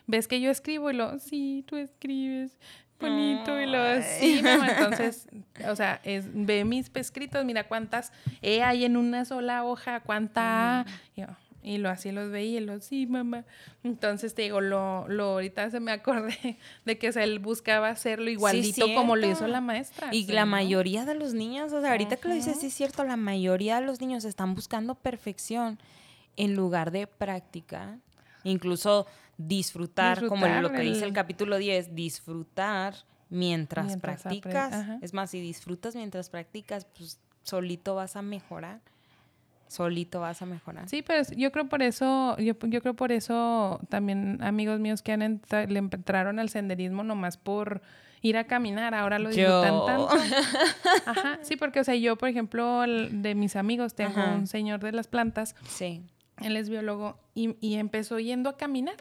¿Ves 0.08 0.28
que 0.28 0.42
yo 0.42 0.52
escribo? 0.52 0.92
Y 0.92 0.96
lo, 0.96 1.20
sí, 1.20 1.64
tú 1.68 1.78
escribes 1.78 2.58
bonito 3.00 3.60
y 3.60 3.66
lo 3.66 4.02
sí, 4.02 4.42
mamá. 4.44 4.68
Entonces, 4.78 5.28
o 5.68 5.76
sea, 5.76 6.02
es, 6.04 6.26
ve 6.34 6.66
mis 6.66 6.92
escritos, 6.94 7.44
mira 7.46 7.68
cuántas 7.68 8.12
E 8.42 8.62
hay 8.62 8.86
en 8.86 8.98
una 8.98 9.26
sola 9.26 9.64
hoja, 9.64 10.02
cuánta 10.02 10.82
A. 10.82 10.86
Y, 11.63 11.78
lo 11.78 11.89
así 11.89 12.12
los 12.12 12.32
veía 12.32 12.60
y 12.60 12.65
lo, 12.65 12.80
sí, 12.80 13.06
mamá. 13.06 13.45
Entonces 13.84 14.34
te 14.34 14.43
digo, 14.43 14.62
lo, 14.62 15.08
lo 15.08 15.26
ahorita 15.26 15.69
se 15.69 15.80
me 15.80 15.91
acordé 15.91 16.58
de 16.86 16.97
que 16.97 17.08
él 17.08 17.39
buscaba 17.39 17.89
hacerlo 17.89 18.30
igualito 18.30 18.88
como 18.95 19.15
lo 19.15 19.30
hizo 19.30 19.47
la 19.47 19.62
maestra. 19.62 20.10
Y 20.12 20.26
la 20.28 20.45
mayoría 20.45 21.06
de 21.06 21.15
los 21.15 21.34
niños, 21.34 21.71
o 21.74 21.82
sea, 21.82 21.91
ahorita 21.91 22.17
que 22.17 22.28
lo 22.28 22.34
dices, 22.34 22.60
sí 22.60 22.67
es 22.67 22.74
cierto, 22.74 23.04
la 23.04 23.17
mayoría 23.17 23.80
de 23.80 23.86
los 23.86 24.02
niños 24.02 24.26
están 24.26 24.56
buscando 24.56 24.95
perfección 24.95 25.80
en 26.38 26.56
lugar 26.56 26.91
de 26.91 27.08
práctica. 27.08 28.00
Incluso 28.43 29.06
disfrutar, 29.38 30.28
como 30.28 30.47
lo 30.47 30.71
que 30.71 30.82
dice 30.82 31.06
el 31.06 31.13
capítulo 31.13 31.58
10, 31.58 31.95
disfrutar 31.95 32.95
mientras, 33.30 33.97
practicas. 33.97 34.88
Es 35.02 35.13
más, 35.13 35.32
si 35.32 35.39
disfrutas 35.39 35.95
mientras 35.95 36.30
practicas, 36.30 36.86
pues 36.86 37.19
solito 37.43 37.95
vas 37.95 38.15
a 38.15 38.21
mejorar. 38.21 38.82
Solito 39.72 40.20
vas 40.20 40.42
a 40.42 40.46
mejorar. 40.46 40.90
Sí, 40.90 41.02
pero 41.02 41.24
yo 41.38 41.50
creo 41.54 41.70
por 41.70 41.82
eso, 41.82 42.36
yo, 42.38 42.56
yo 42.60 42.82
creo 42.82 42.94
por 42.94 43.14
eso 43.14 43.80
también 43.88 44.38
amigos 44.44 44.82
míos 44.82 45.02
que 45.02 45.14
han 45.14 45.42
le 45.50 45.80
entraron 45.80 46.40
al 46.40 46.50
senderismo 46.50 47.04
nomás 47.04 47.38
por 47.38 47.82
ir 48.22 48.36
a 48.36 48.44
caminar, 48.44 48.94
ahora 48.94 49.18
lo 49.18 49.30
disfrutan 49.30 49.86
tanto. 49.86 50.10
Ajá, 51.06 51.40
sí, 51.42 51.56
porque, 51.56 51.80
o 51.80 51.86
sea, 51.86 51.96
yo, 51.96 52.18
por 52.18 52.28
ejemplo, 52.28 52.82
de 52.86 53.34
mis 53.34 53.56
amigos, 53.56 53.94
tengo 53.94 54.22
un 54.36 54.46
señor 54.46 54.82
de 54.82 54.92
las 54.92 55.08
plantas. 55.08 55.56
Sí. 55.70 56.04
Él 56.42 56.58
es 56.58 56.70
biólogo 56.70 57.18
y, 57.34 57.56
y 57.62 57.76
empezó 57.76 58.20
yendo 58.20 58.50
a 58.50 58.58
caminar. 58.58 58.98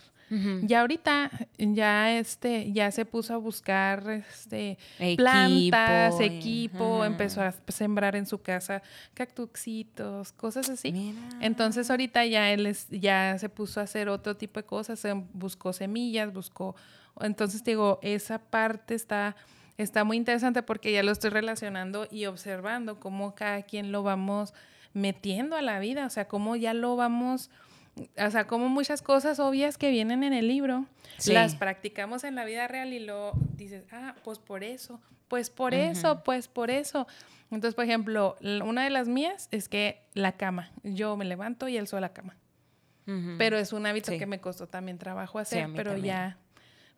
Ya 0.62 0.82
ahorita 0.82 1.30
ya 1.58 2.16
este 2.16 2.72
ya 2.72 2.90
se 2.92 3.04
puso 3.04 3.34
a 3.34 3.36
buscar 3.36 4.08
este 4.08 4.78
plantas, 5.16 6.20
equipo, 6.20 7.04
empezó 7.04 7.42
a 7.42 7.52
sembrar 7.68 8.14
en 8.14 8.26
su 8.26 8.40
casa 8.40 8.82
cactuxitos, 9.14 10.32
cosas 10.32 10.70
así. 10.70 11.14
Entonces 11.40 11.90
ahorita 11.90 12.24
ya 12.26 12.52
él 12.52 12.76
ya 12.90 13.36
se 13.38 13.48
puso 13.48 13.80
a 13.80 13.84
hacer 13.84 14.08
otro 14.08 14.36
tipo 14.36 14.60
de 14.60 14.66
cosas, 14.66 15.04
buscó 15.32 15.72
semillas, 15.72 16.32
buscó 16.32 16.76
entonces 17.20 17.64
digo, 17.64 17.98
esa 18.02 18.38
parte 18.38 18.94
está 18.94 19.36
está 19.78 20.04
muy 20.04 20.16
interesante 20.16 20.62
porque 20.62 20.92
ya 20.92 21.02
lo 21.02 21.10
estoy 21.10 21.30
relacionando 21.30 22.06
y 22.10 22.26
observando 22.26 23.00
cómo 23.00 23.34
cada 23.34 23.62
quien 23.62 23.92
lo 23.92 24.02
vamos 24.02 24.52
metiendo 24.92 25.56
a 25.56 25.62
la 25.62 25.78
vida, 25.78 26.06
o 26.06 26.10
sea, 26.10 26.28
cómo 26.28 26.56
ya 26.56 26.74
lo 26.74 26.96
vamos 26.96 27.50
o 28.18 28.30
sea, 28.30 28.46
como 28.46 28.68
muchas 28.68 29.02
cosas 29.02 29.38
obvias 29.40 29.78
que 29.78 29.90
vienen 29.90 30.22
en 30.22 30.32
el 30.32 30.48
libro, 30.48 30.86
las 31.26 31.54
practicamos 31.54 32.24
en 32.24 32.34
la 32.34 32.44
vida 32.44 32.66
real 32.68 32.92
y 32.92 32.98
lo 32.98 33.32
dices, 33.56 33.84
ah, 33.92 34.14
pues 34.24 34.38
por 34.38 34.64
eso, 34.64 35.00
pues 35.28 35.50
por 35.50 35.74
eso, 35.74 36.22
pues 36.24 36.48
por 36.48 36.70
eso. 36.70 37.06
Entonces, 37.50 37.74
por 37.74 37.84
ejemplo, 37.84 38.36
una 38.64 38.84
de 38.84 38.90
las 38.90 39.08
mías 39.08 39.48
es 39.50 39.68
que 39.68 40.02
la 40.14 40.32
cama, 40.32 40.70
yo 40.82 41.16
me 41.16 41.24
levanto 41.24 41.68
y 41.68 41.76
alzo 41.78 41.98
la 42.00 42.12
cama. 42.12 42.36
Pero 43.38 43.58
es 43.58 43.72
un 43.72 43.86
hábito 43.86 44.12
que 44.12 44.26
me 44.26 44.40
costó 44.40 44.68
también 44.68 44.96
trabajo 44.96 45.40
hacer, 45.40 45.68
pero 45.74 45.96
ya 45.96 46.38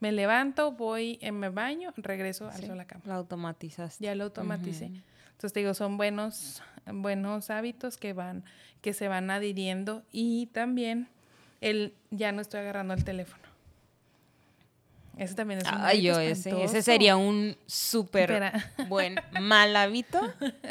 me 0.03 0.11
levanto, 0.11 0.73
voy, 0.73 1.17
en 1.23 1.39
me 1.39 1.49
baño, 1.49 1.95
regreso, 1.97 2.49
alzo 2.51 2.75
la 2.75 2.87
cama. 2.87 3.05
Lo 3.07 3.15
automatizas. 3.15 4.01
Ya 4.01 4.17
lo 4.17 4.25
automaticé. 4.25 4.87
Entonces, 4.87 5.53
te 5.53 5.61
digo, 5.61 5.75
son 5.75 5.97
buenos, 5.97 6.61
buenos 6.87 7.51
hábitos 7.51 7.99
que 7.99 8.13
van 8.13 8.43
que 8.81 8.95
se 8.95 9.07
van 9.07 9.31
adhiriendo 9.31 10.03
y 10.11 10.47
también 10.47 11.07
el 11.61 11.95
ya 12.11 12.33
no 12.33 12.41
estoy 12.41 12.59
agarrando 12.59 12.95
el 12.95 13.05
teléfono. 13.05 13.45
Ese 15.17 15.37
también 15.37 15.61
es 15.61 15.71
un 15.71 15.79
Ay, 15.79 16.03
yo 16.03 16.19
ese, 16.19 16.65
ese 16.65 16.83
sería 16.83 17.17
un 17.17 17.57
súper 17.67 18.55
buen 18.89 19.21
mal 19.41 19.77
hábito 19.77 20.21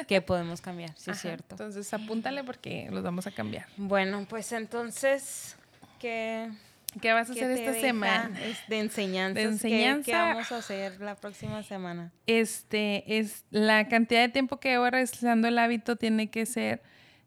que 0.09 0.21
podemos 0.21 0.59
cambiar, 0.59 0.91
sí 0.97 1.11
es 1.11 1.21
cierto. 1.21 1.51
Entonces 1.51 1.93
apúntale 1.93 2.43
porque 2.43 2.89
los 2.91 3.01
vamos 3.01 3.27
a 3.27 3.31
cambiar. 3.31 3.65
Bueno, 3.77 4.25
pues 4.27 4.51
entonces, 4.51 5.55
¿qué, 5.99 6.51
¿Qué 6.99 7.13
vas 7.13 7.29
a 7.29 7.33
hacer 7.33 7.51
esta 7.51 7.73
semana? 7.73 8.31
De 8.67 8.79
enseñanza. 8.79 9.39
De 9.39 9.45
enseñanza. 9.45 10.03
¿Qué, 10.03 10.11
vamos 10.11 10.51
a 10.51 10.57
hacer 10.57 10.99
la 10.99 11.15
próxima 11.15 11.63
semana? 11.63 12.11
Este, 12.27 13.19
es 13.19 13.45
la 13.49 13.87
cantidad 13.87 14.21
de 14.21 14.29
tiempo 14.29 14.59
que 14.59 14.77
voy 14.77 14.89
realizando 14.89 15.47
el 15.47 15.57
hábito 15.57 15.95
tiene 15.95 16.29
que 16.29 16.45
ser 16.45 16.81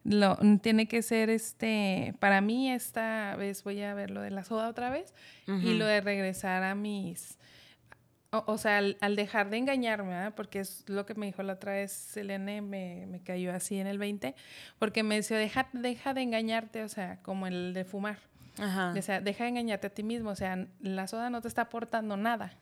lo, 0.04 0.36
tiene 0.60 0.86
que 0.86 1.00
ser 1.00 1.30
este, 1.30 2.14
para 2.20 2.42
mí 2.42 2.70
esta 2.70 3.36
vez 3.36 3.64
voy 3.64 3.80
a 3.82 3.94
ver 3.94 4.10
lo 4.10 4.20
de 4.20 4.30
la 4.30 4.44
soda 4.44 4.68
otra 4.68 4.90
vez 4.90 5.14
y 5.46 5.74
lo 5.74 5.86
de 5.86 6.02
regresar 6.02 6.62
a 6.62 6.74
mis, 6.74 7.38
o, 8.30 8.58
sea, 8.58 8.78
al, 8.78 9.16
dejar 9.16 9.48
de 9.48 9.56
engañarme, 9.56 10.30
porque 10.32 10.60
es 10.60 10.84
lo 10.88 11.06
que 11.06 11.14
me 11.14 11.26
dijo 11.26 11.42
la 11.42 11.54
otra 11.54 11.72
vez 11.72 11.92
Selene, 11.92 12.60
me, 12.60 13.06
me 13.06 13.22
cayó 13.22 13.52
así 13.54 13.78
en 13.78 13.86
el 13.86 13.98
20, 13.98 14.34
porque 14.78 15.02
me 15.02 15.16
decía, 15.16 15.38
deja, 15.38 15.68
deja 15.72 16.12
de 16.12 16.22
engañarte, 16.22 16.82
o 16.82 16.88
sea, 16.88 17.18
como 17.22 17.46
el 17.46 17.72
de 17.72 17.84
fumar. 17.84 18.18
O 18.58 19.02
sea, 19.02 19.20
deja 19.20 19.44
de 19.44 19.50
engañarte 19.50 19.88
a 19.88 19.90
ti 19.90 20.02
mismo, 20.02 20.30
o 20.30 20.36
sea, 20.36 20.66
la 20.80 21.06
soda 21.06 21.30
no 21.30 21.40
te 21.40 21.48
está 21.48 21.62
aportando 21.62 22.16
nada. 22.16 22.52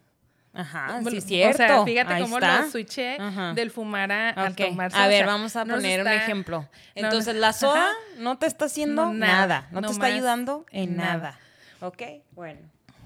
Ajá, 0.55 1.01
sí, 1.09 1.21
cierto. 1.23 1.63
O 1.63 1.67
sea, 1.67 1.85
fíjate 1.85 2.21
cómo 2.21 2.39
lo 2.39 2.71
switché 2.71 3.17
del 3.55 3.71
fumar 3.71 4.13
a, 4.13 4.31
al 4.31 4.55
tomarse. 4.55 4.99
A 4.99 5.09
ver, 5.09 5.27
vamos 5.27 5.57
a 5.57 5.65
poner 5.65 6.03
un 6.03 6.09
ejemplo. 6.09 6.69
Entonces, 6.95 7.35
la 7.37 7.53
soda 7.53 7.89
no 8.19 8.37
te 8.39 8.47
está 8.47 8.67
haciendo 8.67 9.13
nada, 9.13 9.69
no, 9.71 9.81
te 9.81 9.93
está 9.93 10.07
ayudando 10.07 10.67
en 10.71 10.97
nada. 10.97 11.39
¿Ok? 11.81 12.03
Bueno. 12.33 12.61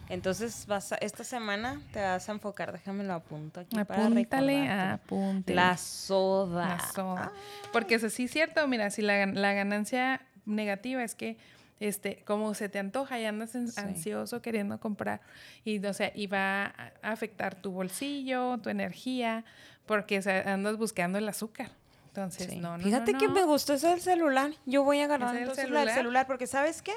Entonces, 0.08 0.66
vas 0.68 0.94
esta 1.00 1.24
semana 1.24 1.80
te 1.92 2.00
vas 2.00 2.28
a 2.28 2.32
enfocar, 2.32 2.72
déjame 2.72 3.02
lo 3.02 3.14
apunto 3.14 3.58
aquí 3.58 3.76
Apúntale, 3.76 4.68
apúntale. 4.70 5.56
La 5.56 5.76
soda. 5.76 6.68
La 6.68 6.92
soda. 6.92 7.32
Porque 7.72 7.96
eso 7.96 8.08
sí 8.08 8.24
es 8.24 8.30
cierto, 8.30 8.66
mira, 8.68 8.90
si 8.90 9.02
la, 9.02 9.26
la 9.26 9.52
ganancia 9.52 10.20
negativa 10.44 11.02
es 11.02 11.16
que 11.16 11.36
este, 11.80 12.22
como 12.24 12.54
se 12.54 12.68
te 12.68 12.78
antoja 12.78 13.20
y 13.20 13.24
andas 13.24 13.54
ansioso 13.76 14.40
queriendo 14.40 14.80
comprar 14.80 15.20
y, 15.64 15.84
o 15.84 15.92
sea, 15.92 16.10
y 16.14 16.26
va 16.26 16.66
a 16.66 16.92
afectar 17.02 17.54
tu 17.54 17.70
bolsillo, 17.70 18.58
tu 18.58 18.70
energía, 18.70 19.44
porque 19.84 20.20
andas 20.46 20.76
buscando 20.76 21.18
el 21.18 21.28
azúcar. 21.28 21.70
Entonces, 22.08 22.56
no, 22.56 22.78
no, 22.78 22.84
Fíjate 22.84 23.12
que 23.14 23.28
me 23.28 23.44
gustó 23.44 23.74
eso 23.74 23.90
del 23.90 24.00
celular. 24.00 24.50
Yo 24.64 24.84
voy 24.84 25.00
a 25.00 25.04
agarrar 25.04 25.36
el 25.36 25.54
celular? 25.54 25.90
celular 25.90 26.26
porque 26.26 26.46
¿sabes 26.46 26.80
qué? 26.80 26.94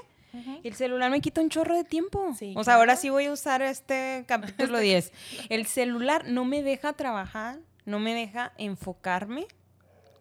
El 0.63 0.75
celular 0.75 1.09
me 1.09 1.21
quita 1.21 1.41
un 1.41 1.49
chorro 1.49 1.75
de 1.75 1.83
tiempo. 1.83 2.35
o 2.55 2.63
sea, 2.63 2.75
ahora 2.75 2.95
sí 2.95 3.09
voy 3.09 3.25
a 3.25 3.31
usar 3.31 3.61
este 3.61 4.23
capítulo 4.27 4.77
10. 4.79 5.11
El 5.49 5.65
celular 5.65 6.25
no 6.27 6.45
me 6.45 6.61
deja 6.61 6.93
trabajar, 6.93 7.59
no 7.85 7.99
me 7.99 8.13
deja 8.13 8.53
enfocarme 8.57 9.47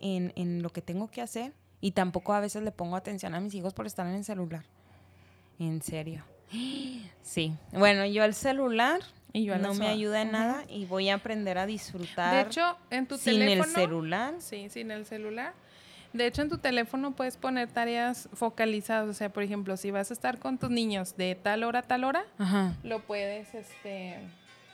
en, 0.01 0.33
en 0.35 0.63
lo 0.63 0.71
que 0.71 0.81
tengo 0.81 1.11
que 1.11 1.21
hacer. 1.21 1.53
Y 1.81 1.93
tampoco 1.93 2.33
a 2.33 2.41
veces 2.41 2.63
le 2.63 2.73
pongo 2.73 2.97
atención 2.97 3.35
a 3.35 3.41
mis 3.41 3.55
hijos 3.55 3.75
por 3.75 3.87
estar 3.87 4.07
en 4.07 4.15
el 4.15 4.25
celular. 4.25 4.65
En 5.59 5.83
serio. 5.83 6.25
Sí. 7.23 7.55
Bueno, 7.73 8.07
yo 8.07 8.25
el 8.25 8.35
celular 8.35 9.01
y 9.33 9.45
yo 9.45 9.59
no 9.59 9.75
me 9.75 9.87
ayuda 9.87 10.23
en 10.23 10.33
nada 10.33 10.65
y 10.69 10.87
voy 10.87 11.11
a 11.11 11.15
aprender 11.15 11.59
a 11.59 11.67
disfrutar. 11.67 12.35
De 12.35 12.41
hecho, 12.43 12.77
en 12.91 13.07
tu 13.07 13.19
sin 13.19 13.35
teléfono. 13.35 13.65
Sin 13.65 13.75
el 13.75 13.87
celular. 13.87 14.35
Sí, 14.39 14.69
sin 14.71 14.91
el 14.91 15.05
celular. 15.05 15.53
De 16.13 16.27
hecho, 16.27 16.43
en 16.43 16.49
tu 16.49 16.59
teléfono 16.59 17.13
puedes 17.13 17.37
poner 17.37 17.69
tareas 17.69 18.29
focalizadas. 18.33 19.09
O 19.09 19.13
sea, 19.13 19.29
por 19.29 19.43
ejemplo, 19.43 19.77
si 19.77 19.91
vas 19.91 20.11
a 20.11 20.15
estar 20.15 20.39
con 20.39 20.59
tus 20.59 20.71
niños 20.71 21.17
de 21.17 21.35
tal 21.35 21.65
hora 21.65 21.81
a 21.81 21.83
tal 21.83 22.05
hora, 22.05 22.25
lo 22.83 23.01
puedes, 23.01 23.55
este. 23.55 24.19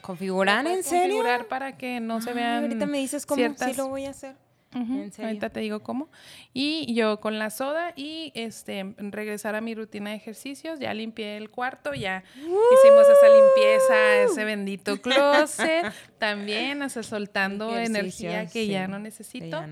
¿Configurar 0.01 0.67
en 0.67 0.85
serio? 0.85 1.17
Configurar 1.17 1.47
para 1.47 1.77
que 1.77 1.99
no 1.99 2.21
se 2.21 2.33
vean. 2.35 2.65
Ahorita 2.65 2.87
me 2.87 2.99
dices 2.99 3.27
cómo 3.27 3.43
sí 3.57 3.75
lo 3.77 3.89
voy 3.89 4.05
a 4.05 4.11
hacer. 4.11 4.37
Ahorita 4.75 5.51
te 5.51 5.61
digo 5.61 5.83
cómo. 5.83 6.09
Y 6.53 6.93
yo 6.95 7.21
con 7.21 7.39
la 7.39 7.51
soda 7.51 7.93
y 7.97 8.33
este 8.35 8.95
regresar 8.99 9.55
a 9.55 9.61
mi 9.61 9.75
rutina 9.75 10.11
de 10.11 10.17
ejercicios, 10.17 10.79
ya 10.81 10.93
limpié 10.95 11.37
el 11.37 11.51
cuarto, 11.51 11.95
ya 11.95 12.25
hicimos 12.37 13.07
esa 13.09 13.29
limpieza, 13.29 14.23
ese 14.25 14.45
bendito 14.45 15.01
closet, 15.01 15.93
también, 16.19 16.83
o 16.83 16.89
sea, 16.89 17.03
soltando 17.03 17.79
energía 17.79 18.47
que 18.47 18.67
ya 18.67 18.89
no 18.89 18.99
necesito. 18.99 19.63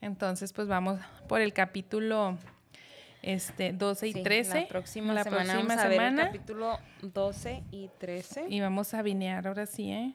Entonces, 0.00 0.52
pues 0.52 0.68
vamos 0.68 1.00
por 1.26 1.40
el 1.40 1.52
capítulo 1.52 2.38
este 3.22 3.72
12 3.72 4.08
y 4.08 4.22
13. 4.22 4.60
La 4.60 4.68
próxima 4.68 5.12
la 5.12 5.24
semana 5.24 5.52
próxima 5.52 5.82
semana. 5.82 6.22
el 6.22 6.28
capítulo 6.28 6.78
12 7.02 7.62
y 7.72 7.90
13. 7.98 8.46
Y 8.48 8.60
vamos 8.60 8.94
a 8.94 9.02
vinear 9.02 9.46
ahora 9.46 9.66
sí, 9.66 9.90
¿eh? 9.90 10.14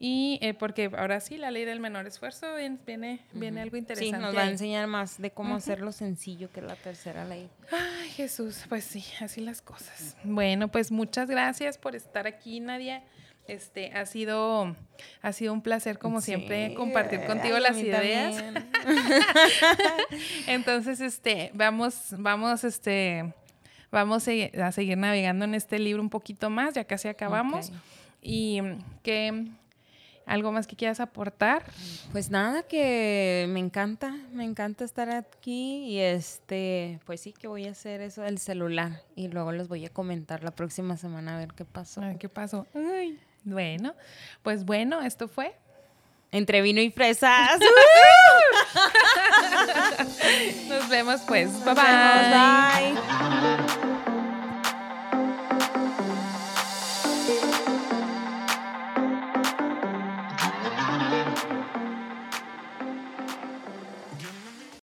Y 0.00 0.38
eh, 0.42 0.54
porque 0.54 0.90
ahora 0.96 1.18
sí, 1.18 1.38
la 1.38 1.50
ley 1.50 1.64
del 1.64 1.80
menor 1.80 2.06
esfuerzo 2.06 2.46
viene, 2.54 3.20
viene, 3.32 3.60
algo 3.60 3.76
interesante. 3.76 4.16
Sí, 4.16 4.22
nos 4.22 4.36
va 4.36 4.42
a 4.42 4.50
enseñar 4.50 4.86
más 4.86 5.20
de 5.20 5.32
cómo 5.32 5.56
hacerlo 5.56 5.90
sencillo 5.90 6.52
que 6.52 6.62
la 6.62 6.76
tercera 6.76 7.24
ley. 7.24 7.48
Ay, 7.72 8.08
Jesús, 8.10 8.64
pues 8.68 8.84
sí, 8.84 9.04
así 9.20 9.40
las 9.40 9.60
cosas. 9.60 10.16
Bueno, 10.22 10.68
pues 10.68 10.92
muchas 10.92 11.28
gracias 11.28 11.78
por 11.78 11.96
estar 11.96 12.28
aquí, 12.28 12.60
Nadia. 12.60 13.02
Este, 13.48 13.90
ha 13.92 14.06
sido, 14.06 14.76
ha 15.22 15.32
sido 15.32 15.52
un 15.52 15.62
placer, 15.62 15.98
como 15.98 16.20
siempre, 16.20 16.74
compartir 16.74 17.24
contigo 17.24 17.58
las 17.58 17.76
ideas. 17.78 18.44
Entonces, 20.46 21.00
este, 21.00 21.50
vamos, 21.54 22.14
vamos, 22.18 22.62
este, 22.62 23.32
vamos 23.90 24.28
a 24.28 24.72
seguir 24.72 24.98
navegando 24.98 25.46
en 25.46 25.54
este 25.54 25.80
libro 25.80 26.02
un 26.02 26.10
poquito 26.10 26.50
más, 26.50 26.74
ya 26.74 26.84
casi 26.84 27.08
acabamos. 27.08 27.72
Y 28.20 28.60
que 29.02 29.48
¿Algo 30.28 30.52
más 30.52 30.66
que 30.66 30.76
quieras 30.76 31.00
aportar? 31.00 31.64
Pues 32.12 32.30
nada, 32.30 32.62
que 32.62 33.46
me 33.48 33.60
encanta, 33.60 34.14
me 34.32 34.44
encanta 34.44 34.84
estar 34.84 35.08
aquí 35.10 35.86
y 35.86 35.98
este, 35.98 37.00
pues 37.06 37.22
sí 37.22 37.32
que 37.32 37.48
voy 37.48 37.66
a 37.66 37.70
hacer 37.70 38.02
eso 38.02 38.20
del 38.22 38.38
celular 38.38 39.00
y 39.16 39.28
luego 39.28 39.52
les 39.52 39.68
voy 39.68 39.86
a 39.86 39.88
comentar 39.88 40.44
la 40.44 40.50
próxima 40.50 40.98
semana 40.98 41.36
a 41.36 41.38
ver 41.38 41.54
qué 41.54 41.64
pasó. 41.64 42.02
A 42.02 42.08
ver 42.08 42.18
qué 42.18 42.28
pasó. 42.28 42.66
bueno, 43.44 43.94
pues 44.42 44.66
bueno, 44.66 45.00
esto 45.00 45.28
fue 45.28 45.54
entre 46.30 46.62
vino 46.62 46.80
y 46.80 46.90
fresas. 46.90 47.58
Nos 50.68 50.88
vemos 50.88 51.20
pues. 51.26 51.50
bye. 51.64 51.74
bye. 51.74 52.94